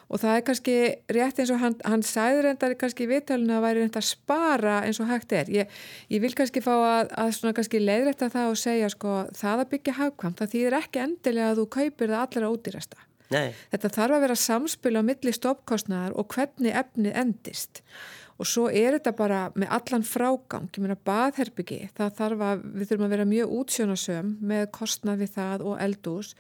[0.08, 0.76] og það er kannski
[1.18, 4.78] rétt eins og hann, hann sæður reyndar kannski í viðtalinu að væri reyndar að spara
[4.88, 5.52] eins og hægt er.
[5.52, 5.74] Ég,
[6.14, 9.72] ég vil kannski fá að, að svona kannski leiðrætta það og segja sko það að
[9.74, 13.04] byggja hagkvæmt það þýðir ekki endilega að þú kaupir það allra ódýrasta.
[13.34, 13.52] Nei.
[13.74, 17.84] Þetta þarf að vera samspil á milli stoppkostnaðar og hvernig efnið endist.
[18.38, 22.92] Og svo er þetta bara með allan frágang, ég meina baðherbyggi, það þarf að, við
[22.92, 26.36] þurfum að vera mjög útsjónasöm með kostnað við það og eldús,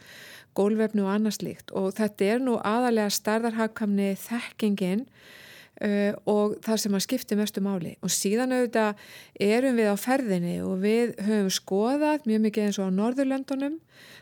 [0.57, 5.05] gólvefnu og annars líkt og þetta er nú aðalega starðarhagkamni þekkingin
[5.83, 7.95] uh, og það sem að skipti mestu máli.
[8.05, 9.03] Og síðan auðvitað
[9.47, 13.77] erum við á ferðinni og við höfum skoðað mjög mikið eins og á Norðurlöndunum.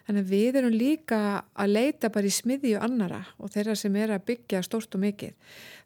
[0.06, 1.22] Þannig að við erum líka
[1.58, 5.34] að leita bara í smiðju annara og þeirra sem er að byggja stórt og mikið.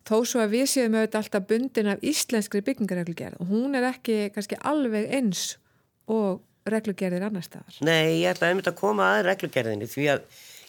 [0.08, 4.30] Þó svo að við séum auðvitað alltaf bundin af íslenskri byggingareglugerð og hún er ekki
[4.36, 5.54] kannski alveg eins
[6.10, 7.80] og reglugerðir annar staðar.
[7.86, 10.26] Nei, ég ætlaði einmitt að koma að reglugerðinni því að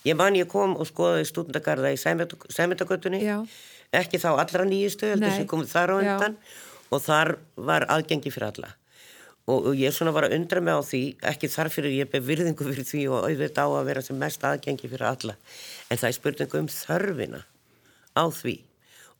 [0.07, 3.23] ég man ég kom og skoði stúdendagarða í Sæmyndagötunni
[3.97, 6.37] ekki þá allra nýjustu heldur sem komið þar á undan.
[6.37, 6.69] Já.
[6.91, 8.71] og þar var aðgengi fyrir alla.
[9.51, 12.27] Og, og ég svona var að undra mig á því ekki þar fyrir ég beð
[12.29, 15.37] virðingu fyrir því og auðvitað á að vera sem mest aðgengi fyrir alla.
[15.91, 17.41] En það er spurningu um þörfina
[18.15, 18.57] á því.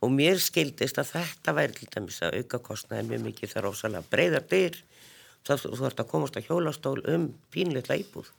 [0.01, 4.11] Og mér skildist að þetta væri til dæmis að auka kostnaði mjög mikið þar ósalega
[4.13, 4.79] breyðar dyr
[5.47, 8.31] þá þú ert að komast að hjólastól um pínleitla íbúð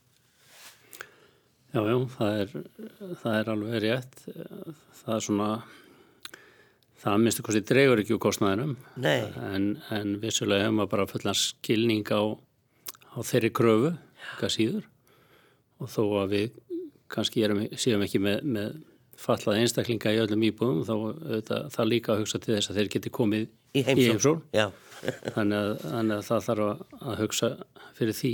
[1.71, 2.49] Já, já, það er,
[3.21, 4.23] það er alveg rétt.
[5.01, 5.49] Það er svona
[7.01, 8.75] það minnstu kosti dregur ekki úr kostnæðinum
[9.47, 12.21] en, en vissulega hefum við bara fullan skilning á,
[13.15, 13.93] á þeirri kröfu,
[14.37, 14.85] hvað síður.
[15.81, 16.59] Og þó að við
[17.11, 18.75] kannski erum, séum ekki með, með
[19.21, 22.91] fallað einstaklinga í öllum íbúðum þá auðvitað, það líka að hugsa til þess að þeir
[22.95, 23.47] geti komið
[23.79, 24.37] í heimsól
[25.35, 27.49] þannig, að, þannig að það þarf að, að hugsa
[27.97, 28.33] fyrir því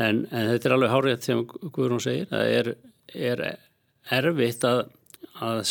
[0.00, 2.28] en, en þetta er alveg hárétt sem Guðrún segir.
[2.30, 2.70] Það er,
[3.14, 3.44] er
[4.20, 4.84] erfitt að,
[5.44, 5.62] að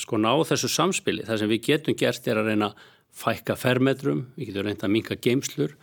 [0.00, 1.26] sko ná þessu samspili.
[1.26, 4.94] Það sem við getum gert er að reyna að fækka fermetrum, við getum reynda að
[4.96, 5.76] minka geimslur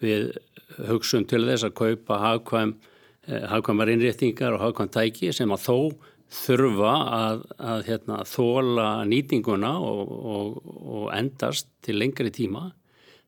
[0.00, 0.30] við
[0.88, 2.72] hugsun til þess að kaupa hagkvæm
[3.28, 5.76] eh, hagkvæmar innréttingar og hagkvæm tæki sem að þó
[6.30, 12.68] þurfa að, að hérna, þóla nýtinguna og, og, og endast til lengri tíma.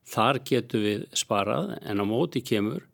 [0.07, 2.87] Þar getur við sparað en á móti kemur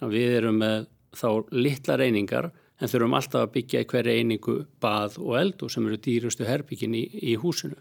[0.00, 0.86] við erum með
[1.16, 5.86] þá litla reyningar en þurfum alltaf að byggja í hverja einingu bað og eldu sem
[5.88, 7.78] eru dýrustu herbyggin í, í húsinu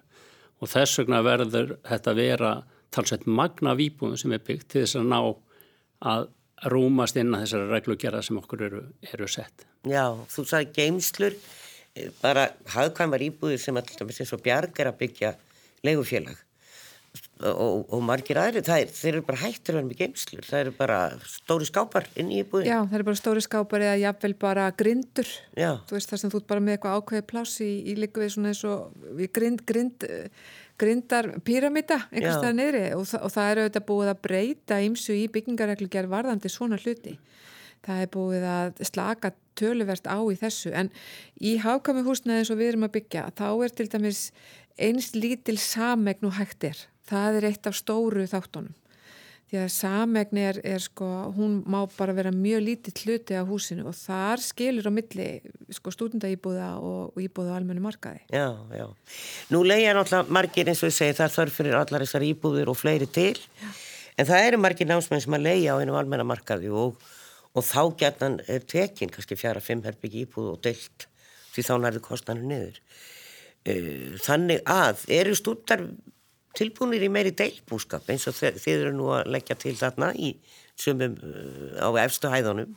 [0.61, 2.53] og þess vegna verður þetta vera
[2.95, 5.19] talsveit magna výbúðum sem er byggt til þess að ná
[6.05, 6.29] að
[6.71, 9.65] rúmast inn að þessari reglugjara sem okkur eru, eru sett.
[9.83, 11.35] Já, þú sagði geimslur
[12.21, 15.35] bara hagkvæmar íbúðir sem alltaf eins og bjarg er að byggja
[15.85, 16.39] legufélag
[17.43, 20.99] og, og margir aðri, er, þeir eru bara hættir vera með geimslur, það eru bara
[21.27, 22.69] stóri skápar inn í íbúðin.
[22.69, 25.71] Já, það eru bara stóri skápar eða jafnvel bara grindur, Já.
[25.89, 28.31] þú veist þar sem þú ert bara með eitthvað ákveði pláss í, í líka við
[28.37, 30.07] svona eins og við grind, grind,
[30.79, 35.27] grindar píramíta einhvers staðar niðri og, og það eru auðvitað búið að breyta ímsu í
[35.35, 37.17] byggingareglugjær varðandi svona hluti.
[37.85, 40.89] Það er búið að slaka töluvert á í þessu en
[41.39, 44.25] í hákami húsnaði eins og við erum að byggja þá er til dæmis
[44.75, 48.73] eins lítil samegn og hægt er það er eitt af stóru þáttunum
[49.45, 53.85] því að samegni er, er sko, hún má bara vera mjög lítið hluti af húsinu
[53.85, 55.27] og þar skilur á milli
[55.75, 58.23] sko stúdendaýbúða og, og íbúða á almennu markaði.
[58.33, 58.87] Já, já.
[59.53, 62.79] Nú leiðja náttúrulega margir eins og ég segi það þarf fyrir allar þessar íbúður og
[62.79, 63.69] fleiri til já.
[64.17, 66.97] en það eru margir námsmenn sem að leiðja á einu almenna markaði og,
[67.53, 71.05] og þá gætan er tekin kannski fjara fimm herbyggi íbúð og deilt
[71.53, 72.81] því þá nærðu kostanur niður.
[73.65, 75.85] Eh, þannig að eru stúdar
[76.57, 80.35] tilbúinir í meiri deilbúskap eins og þið eru nú að leggja til þarna í
[80.79, 82.75] sumum uh, á efstu hæðunum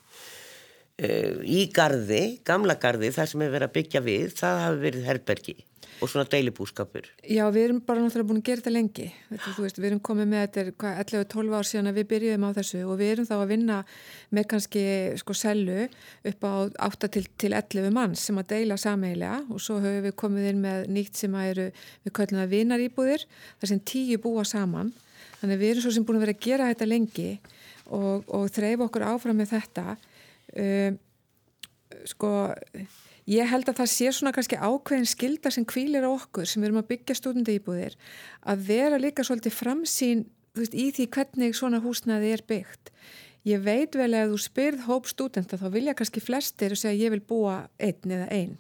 [0.99, 5.59] í gardi, gamla gardi þar sem er verið að byggja við, það hafi verið herbergi
[5.99, 9.07] og svona deilibúskapur Já, við erum bara náttúrulega búin að gera þetta lengi.
[9.31, 12.83] Þetta, veist, við erum komið með þetta 11-12 ár síðan að við byrjuðum á þessu
[12.85, 13.79] og við erum þá að vinna
[14.35, 14.85] með kannski
[15.23, 15.79] sko sellu
[16.33, 16.55] upp á
[16.89, 20.63] 8 til, til 11 manns sem að deila sameilega og svo höfum við komið inn
[20.65, 21.69] með nýtt sem að eru
[22.07, 23.27] við kallum það vinarýbúðir
[23.59, 24.93] þar sem tíu búa saman.
[25.41, 27.33] Þannig við erum svo sem búin að vera að gera þetta lengi
[27.95, 29.99] og, og þreif okkur áfram með þetta
[30.65, 30.99] um,
[32.09, 32.33] sko
[33.29, 36.81] Ég held að það sé svona kannski ákveðin skilda sem kvílir á okkur sem erum
[36.81, 37.97] að byggja stúdendaýbúðir
[38.49, 40.23] að vera líka svolítið framsýn
[40.57, 42.89] veist, í því hvernig svona húsnaði er byggt.
[43.49, 47.13] Ég veit vel að þú spyrð hóp stúdenta þá vilja kannski flestir og segja ég
[47.13, 48.57] vil búa einn eða einn.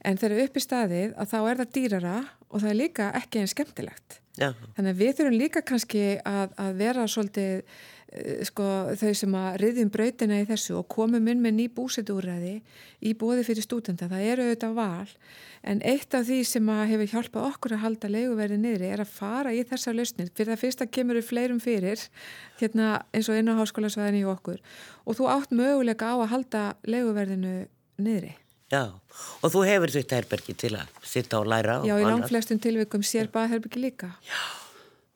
[0.00, 2.16] En þegar upp í staðið að þá er það dýrara
[2.48, 4.20] og það er líka ekki einn skemmtilegt.
[4.38, 4.52] Já.
[4.76, 7.78] Þannig að við þurfum líka kannski að, að vera svolítið
[8.48, 8.64] sko,
[8.96, 12.54] þau sem að riðjum brautina í þessu og komum inn með ný búsetúræði
[13.04, 15.10] í bóði fyrir stúdenda, það eru auðvitað val
[15.68, 19.12] en eitt af því sem að hefur hjálpað okkur að halda leiguverði niðri er að
[19.12, 22.04] fara í þessa lausnir, fyrir það fyrsta kemur við fleirum fyrir,
[22.62, 24.62] hérna eins og inn á háskólasvæðinni í okkur
[25.04, 27.56] og þú átt möguleika á að halda leiguverðinu
[28.00, 28.32] niðri.
[28.72, 28.92] Já,
[29.40, 33.28] og þú hefur þetta herbergi til að sitta og læra Já, í langflestum tilvikum sér
[33.32, 34.14] baðherbergi líka.
[34.28, 34.67] Já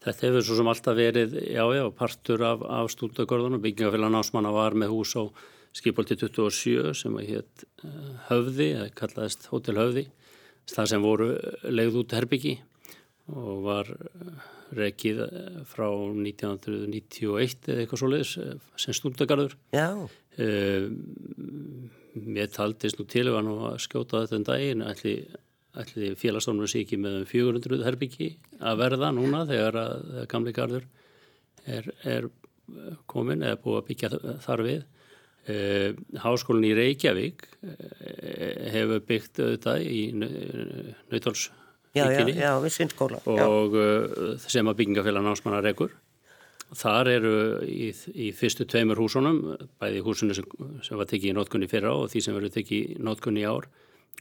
[0.02, 3.62] Þetta hefur svo sem alltaf verið, já já, partur af, af stúdagörðunum.
[3.62, 5.22] Byggingafélag násmanna var með hús á
[5.76, 10.08] skipolti 27 sem heit uh, Höfði, eða kallaðist Hotel Höfði.
[10.72, 11.28] Það sem voru
[11.70, 12.56] legð út herbyggi
[13.30, 14.42] og var uh,
[14.74, 19.56] rekið uh, frá 1991 eða eitthvað svo leiðis uh, sem stúdagarður.
[19.76, 19.88] Já.
[22.12, 25.14] Mér taldist nú til að skjóta þetta en daginn, ætli
[25.80, 28.28] ætli félagsdónur sé ekki með um 400 herbyggi
[28.60, 30.84] að verða núna þegar að gamli gardur
[31.64, 32.28] er, er
[33.10, 34.08] komin eða búið að byggja
[34.44, 34.82] þar við.
[35.52, 35.90] Eh,
[36.22, 40.02] Háskólinn í Reykjavík eh, hefur byggt auðvitað í
[41.10, 42.36] Nautalsvíkinni
[43.26, 45.96] og uh, sem að byggingafélag námsmannar rekur.
[46.72, 47.34] Þar eru
[47.68, 50.46] í, í fyrstu tveimur húsunum, bæði húsinu sem,
[50.86, 53.66] sem var tekið í nótkunni fyrra og því sem verður tekið í nótkunni í ár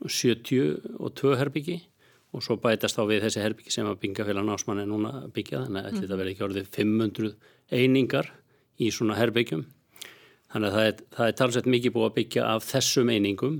[0.02, 1.80] 72 herbyggi
[2.32, 5.82] og svo bætast á við þessi herbyggi sem að byggingafélag násmann er núna byggjað þannig
[5.82, 6.02] að mm.
[6.04, 7.34] þetta verði ekki orðið 500
[7.72, 8.32] einingar
[8.82, 9.66] í svona herbyggjum
[10.52, 13.60] þannig að það er, það er talsett mikið búið að byggja af þessum einingum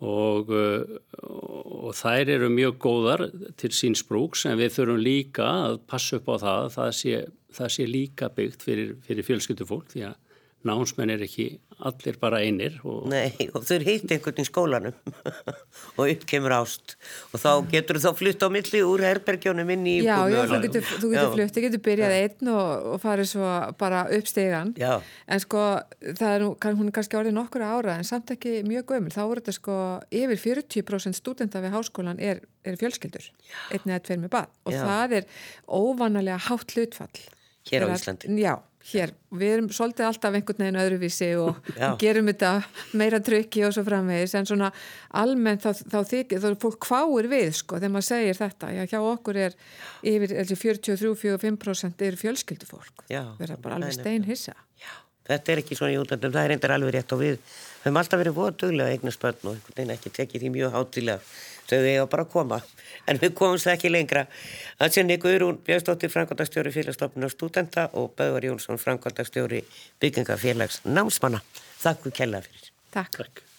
[0.00, 3.26] og, og þær eru mjög góðar
[3.60, 7.22] til síns brúks en við þurfum líka að passa upp á það það sé,
[7.58, 10.18] það sé líka byggt fyrir, fyrir fjölskyldufólk því að
[10.66, 11.46] námsmenn er ekki
[11.80, 12.76] allir bara einir.
[12.84, 14.96] Og Nei, og þau hitt einhvern í skólanum
[15.98, 16.96] og upp kemur ást
[17.32, 20.60] og þá getur þú þá flytt á milli úr herbergjónum inn í Já, já, þú
[20.66, 22.20] getur, þú getur flytt, þú getur byrjað já.
[22.26, 23.50] einn og, og farið svo
[23.80, 24.92] bara upp stegan, já.
[25.26, 25.64] en sko
[26.04, 29.22] það er nú, hún er kannski orðið nokkur ára en samt ekki mjög gömul, þá
[29.24, 29.80] voru þetta sko
[30.22, 33.32] yfir 40% stúdenda við háskólan er, er fjölskyldur,
[33.72, 35.30] einn eða tveir með bad og það er
[35.66, 37.28] óvanalega hátt hlutfall.
[37.70, 38.30] Hér á Íslandi?
[38.40, 38.54] Já,
[38.88, 41.68] hér, við erum svolítið alltaf einhvern veginn öðruvísi og
[42.02, 42.52] gerum þetta
[42.96, 44.70] meira tryggi og svo framvegis en svona
[45.20, 48.82] almennt þá, þá þykir, þá er fólk hváir við sko þegar maður segir þetta, já
[48.94, 49.58] hjá okkur er
[50.14, 54.56] yfir 43-45% er fjölskyldufólk, við erum bara alveg steinhissa.
[54.80, 54.92] Já,
[55.28, 57.38] þetta er ekki svona í útlandum, það er reyndar alveg rétt og við
[57.84, 61.20] höfum alltaf verið voðduglega eignar spörn og einhvern veginn ekki tekið því mjög hátilega
[61.78, 62.60] þau eiga bara að koma.
[63.06, 64.26] En við komumst ekki lengra.
[64.80, 69.62] Að sinni Guðrún Björnsdóttir Frankværtagstjóri félagstofnuna stúdenta og Böðvar Jónsson Frankværtagstjóri
[70.00, 71.44] byggingafélags námsmanna.
[71.84, 72.74] Þakku kella fyrir.
[72.90, 73.49] Takk, Takk.